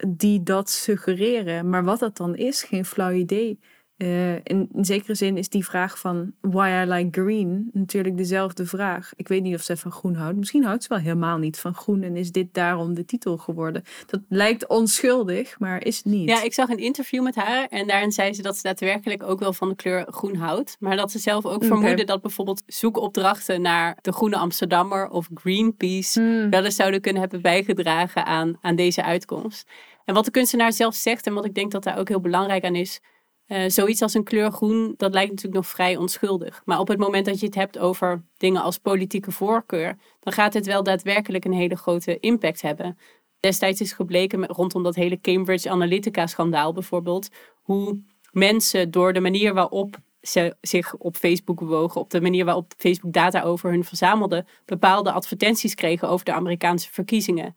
[0.08, 1.70] die dat suggereren.
[1.70, 3.60] Maar wat dat dan is, geen flauw idee.
[4.04, 9.12] Uh, in, zekere zin is die vraag van why I like green natuurlijk dezelfde vraag.
[9.16, 10.38] Ik weet niet of ze van groen houdt.
[10.38, 13.84] Misschien houdt ze wel helemaal niet van groen en is dit daarom de titel geworden.
[14.06, 16.30] Dat lijkt onschuldig, maar is het niet.
[16.30, 19.40] Ja, ik zag een interview met haar en daarin zei ze dat ze daadwerkelijk ook
[19.40, 20.78] wel van de kleur groen houdt.
[20.80, 26.20] Maar dat ze zelf ook vermoedde dat bijvoorbeeld zoekopdrachten naar de Groene Amsterdammer of Greenpeace
[26.20, 26.50] hmm.
[26.50, 29.68] wel eens zouden kunnen hebben bijgedragen aan, aan deze uitkomst.
[30.06, 32.64] En wat de kunstenaar zelf zegt en wat ik denk dat daar ook heel belangrijk
[32.64, 33.02] aan is
[33.48, 36.62] uh, zoiets als een kleur groen, dat lijkt natuurlijk nog vrij onschuldig.
[36.66, 40.54] Maar op het moment dat je het hebt over dingen als politieke voorkeur, dan gaat
[40.54, 42.98] het wel daadwerkelijk een hele grote impact hebben.
[43.40, 47.30] Destijds is gebleken met, rondom dat hele Cambridge Analytica-schandaal bijvoorbeeld,
[47.62, 52.74] hoe mensen door de manier waarop ze zich op Facebook bewogen, op de manier waarop
[52.78, 57.56] Facebook data over hun verzamelde, bepaalde advertenties kregen over de Amerikaanse verkiezingen.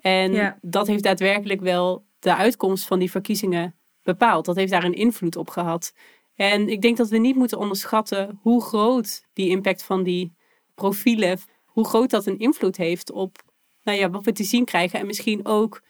[0.00, 3.75] En dat heeft daadwerkelijk wel de uitkomst van die verkiezingen
[4.06, 4.44] bepaald.
[4.44, 5.92] Dat heeft daar een invloed op gehad.
[6.34, 10.34] En ik denk dat we niet moeten onderschatten hoe groot die impact van die
[10.74, 13.42] profielen, hoe groot dat een invloed heeft op
[13.82, 15.00] nou ja, wat we te zien krijgen.
[15.00, 15.82] En misschien ook,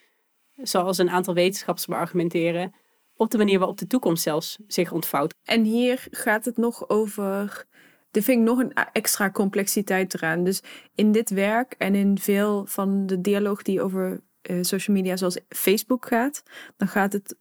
[0.56, 2.74] zoals een aantal wetenschappers beargumenteren,
[3.16, 5.34] op de manier waarop de toekomst zelfs zich ontvouwt.
[5.44, 7.64] En hier gaat het nog over.
[8.10, 10.44] Er vind ik nog een extra complexiteit eraan.
[10.44, 10.62] Dus
[10.94, 15.38] in dit werk en in veel van de dialoog die over uh, social media zoals
[15.48, 16.42] Facebook gaat,
[16.76, 17.36] dan gaat het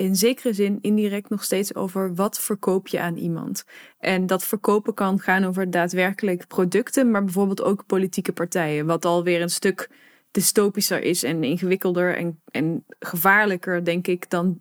[0.00, 3.64] in zekere zin indirect nog steeds over wat verkoop je aan iemand.
[3.98, 8.86] En dat verkopen kan gaan over daadwerkelijk producten, maar bijvoorbeeld ook politieke partijen.
[8.86, 9.90] Wat alweer een stuk
[10.30, 14.60] dystopischer is en ingewikkelder en, en gevaarlijker, denk ik, dan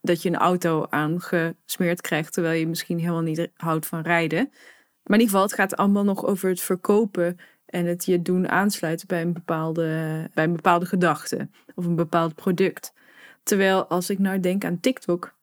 [0.00, 4.48] dat je een auto aangesmeerd krijgt terwijl je misschien helemaal niet houdt van rijden.
[5.02, 8.48] Maar in ieder geval, het gaat allemaal nog over het verkopen en het je doen
[8.48, 12.92] aansluiten bij een bepaalde, bij een bepaalde gedachte of een bepaald product.
[13.48, 15.34] Terwijl als ik nou denk aan TikTok,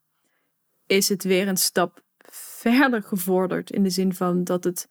[0.86, 3.72] is het weer een stap verder gevorderd.
[3.72, 4.90] In de zin van dat het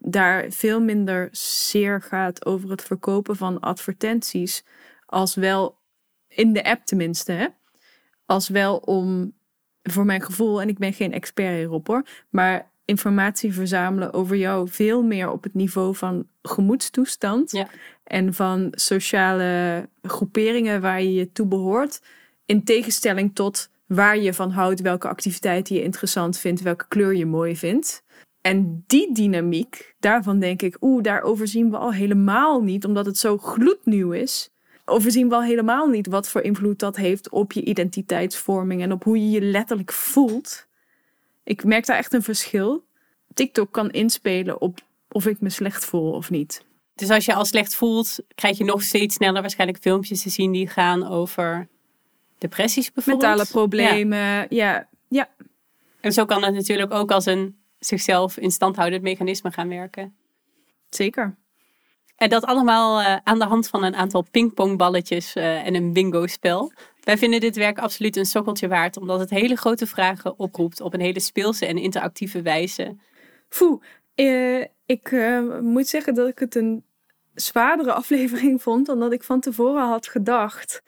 [0.00, 4.64] daar veel minder zeer gaat over het verkopen van advertenties.
[5.06, 5.78] Als wel
[6.28, 7.32] in de app tenminste.
[7.32, 7.46] Hè?
[8.26, 9.32] Als wel om,
[9.82, 12.06] voor mijn gevoel, en ik ben geen expert hierop hoor.
[12.28, 17.50] Maar informatie verzamelen over jou veel meer op het niveau van gemoedstoestand.
[17.50, 17.68] Ja.
[18.04, 22.00] En van sociale groeperingen waar je je toe behoort
[22.46, 27.26] in tegenstelling tot waar je van houdt, welke activiteiten je interessant vindt, welke kleur je
[27.26, 28.02] mooi vindt.
[28.40, 33.18] En die dynamiek, daarvan denk ik, oeh, daar overzien we al helemaal niet, omdat het
[33.18, 34.50] zo gloednieuw is.
[34.84, 39.04] Overzien we al helemaal niet wat voor invloed dat heeft op je identiteitsvorming en op
[39.04, 40.66] hoe je je letterlijk voelt.
[41.44, 42.84] Ik merk daar echt een verschil.
[43.34, 44.78] TikTok kan inspelen op
[45.10, 46.64] of ik me slecht voel of niet.
[46.94, 50.52] Dus als je al slecht voelt, krijg je nog steeds sneller waarschijnlijk filmpjes te zien
[50.52, 51.68] die gaan over
[52.48, 53.26] depressies bijvoorbeeld.
[53.26, 54.88] Mentale problemen, ja.
[55.08, 55.28] ja.
[56.00, 60.16] En zo kan het natuurlijk ook als een zichzelf in stand houdend mechanisme gaan werken.
[60.88, 61.36] Zeker.
[62.16, 66.72] En dat allemaal eh, aan de hand van een aantal pingpongballetjes uh, en een bingo-spel.
[67.00, 70.94] Wij vinden dit werk absoluut een sokkeltje waard, omdat het hele grote vragen oproept op
[70.94, 72.96] een hele speelse en interactieve wijze.
[73.48, 73.80] Foe,
[74.14, 75.10] uh, ik
[75.60, 76.84] moet zeggen dat ik het een
[77.34, 80.82] zwaardere aflevering vond dan dat ik van tevoren had gedacht.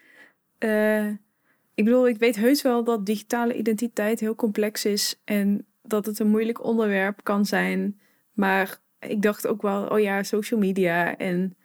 [1.76, 6.18] Ik bedoel, ik weet heus wel dat digitale identiteit heel complex is en dat het
[6.18, 8.00] een moeilijk onderwerp kan zijn.
[8.32, 11.56] Maar ik dacht ook wel, oh ja, social media en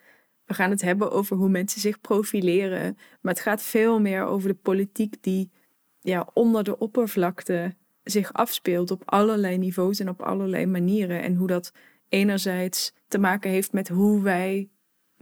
[0.46, 2.98] we gaan het hebben over hoe mensen zich profileren.
[3.22, 5.52] Maar het gaat veel meer over de politiek die
[6.00, 11.22] ja, onder de oppervlakte zich afspeelt op allerlei niveaus en op allerlei manieren.
[11.22, 11.74] En hoe dat
[12.10, 14.70] enerzijds te maken heeft met hoe wij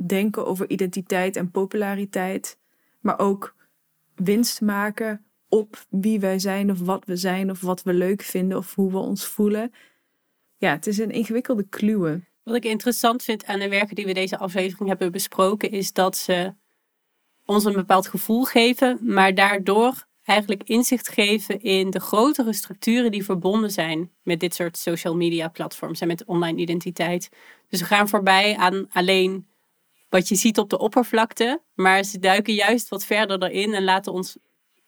[0.06, 2.58] denken over identiteit en populariteit,
[3.00, 3.58] maar ook
[4.24, 8.58] winst maken op wie wij zijn of wat we zijn of wat we leuk vinden
[8.58, 9.74] of hoe we ons voelen.
[10.58, 12.28] Ja, het is een ingewikkelde kluwe.
[12.44, 16.18] Wat ik interessant vind aan de werken die we deze aflevering hebben besproken, is dat
[16.18, 16.54] ze
[17.46, 23.26] ons een bepaald gevoel geven, maar daardoor eigenlijk inzicht geven in de grotere structuren die
[23.26, 27.30] verbonden zijn met dit soort social media platforms en met online identiteit.
[27.70, 29.48] Dus we gaan voorbij aan alleen
[30.10, 34.14] wat je ziet op de oppervlakte, maar ze duiken juist wat verder erin en laten
[34.14, 34.38] ons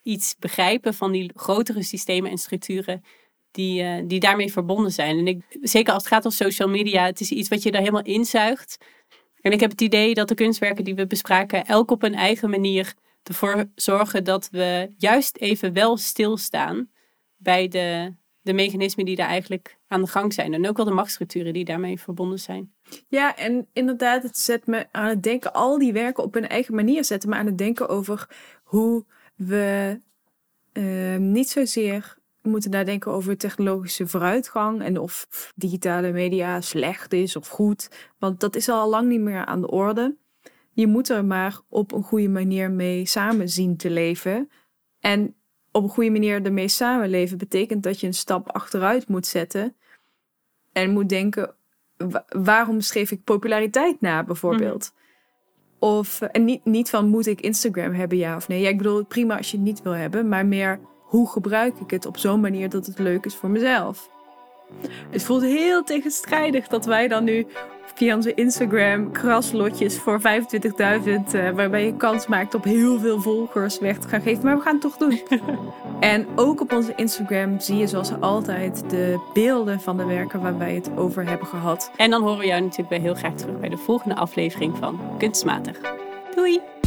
[0.02, 3.04] iets begrijpen van die grotere systemen en structuren
[3.52, 5.18] die, uh, die daarmee verbonden zijn.
[5.18, 7.82] En ik, zeker als het gaat om social media, het is iets wat je daar
[7.82, 8.78] helemaal inzuigt.
[9.42, 12.50] En ik heb het idee dat de kunstwerken die we bespraken, elk op een eigen
[12.50, 12.94] manier
[13.24, 16.92] ervoor zorgen dat we juist even wel stilstaan
[17.38, 20.54] bij de, de mechanismen die daar eigenlijk aan de gang zijn.
[20.54, 22.74] En ook wel de machtsstructuren die daarmee verbonden zijn.
[23.08, 26.76] Ja, en inderdaad, het zet me aan het denken, al die werken op hun eigen
[26.76, 28.30] manier zetten me aan het denken over
[28.64, 30.00] hoe we
[30.74, 37.48] uh, niet zozeer moeten nadenken over technologische vooruitgang en of digitale media slecht is of
[37.48, 37.90] goed.
[38.20, 40.16] Want dat is al lang niet meer aan de orde.
[40.72, 44.50] Je moet er maar op een goede manier mee samen zien te leven.
[45.00, 45.36] En
[45.72, 49.76] op een goede manier ermee samenleven betekent dat je een stap achteruit moet zetten.
[50.72, 51.56] En moet denken,
[52.28, 54.92] waarom schreef ik populariteit na bijvoorbeeld?
[54.94, 55.00] Mhm.
[55.80, 58.62] Of, en niet, niet van moet ik Instagram hebben, ja of nee.
[58.62, 61.90] Ja, ik bedoel, prima als je het niet wil hebben, maar meer hoe gebruik ik
[61.90, 64.10] het op zo'n manier dat het leuk is voor mezelf?
[65.10, 67.48] Het voelt heel tegenstrijdig dat wij dan nu
[68.02, 70.26] via onze Instagram kraslotjes voor 25.000,
[71.36, 74.44] uh, waarbij je kans maakt op heel veel volgers weg te gaan geven.
[74.44, 75.22] Maar we gaan het toch doen.
[76.00, 80.58] en ook op onze Instagram zie je zoals altijd de beelden van de werken waar
[80.58, 81.92] wij het over hebben gehad.
[81.98, 85.00] En dan horen we jou natuurlijk weer heel graag terug bij de volgende aflevering van
[85.18, 85.80] Kunstmatig.
[86.36, 86.81] Doei!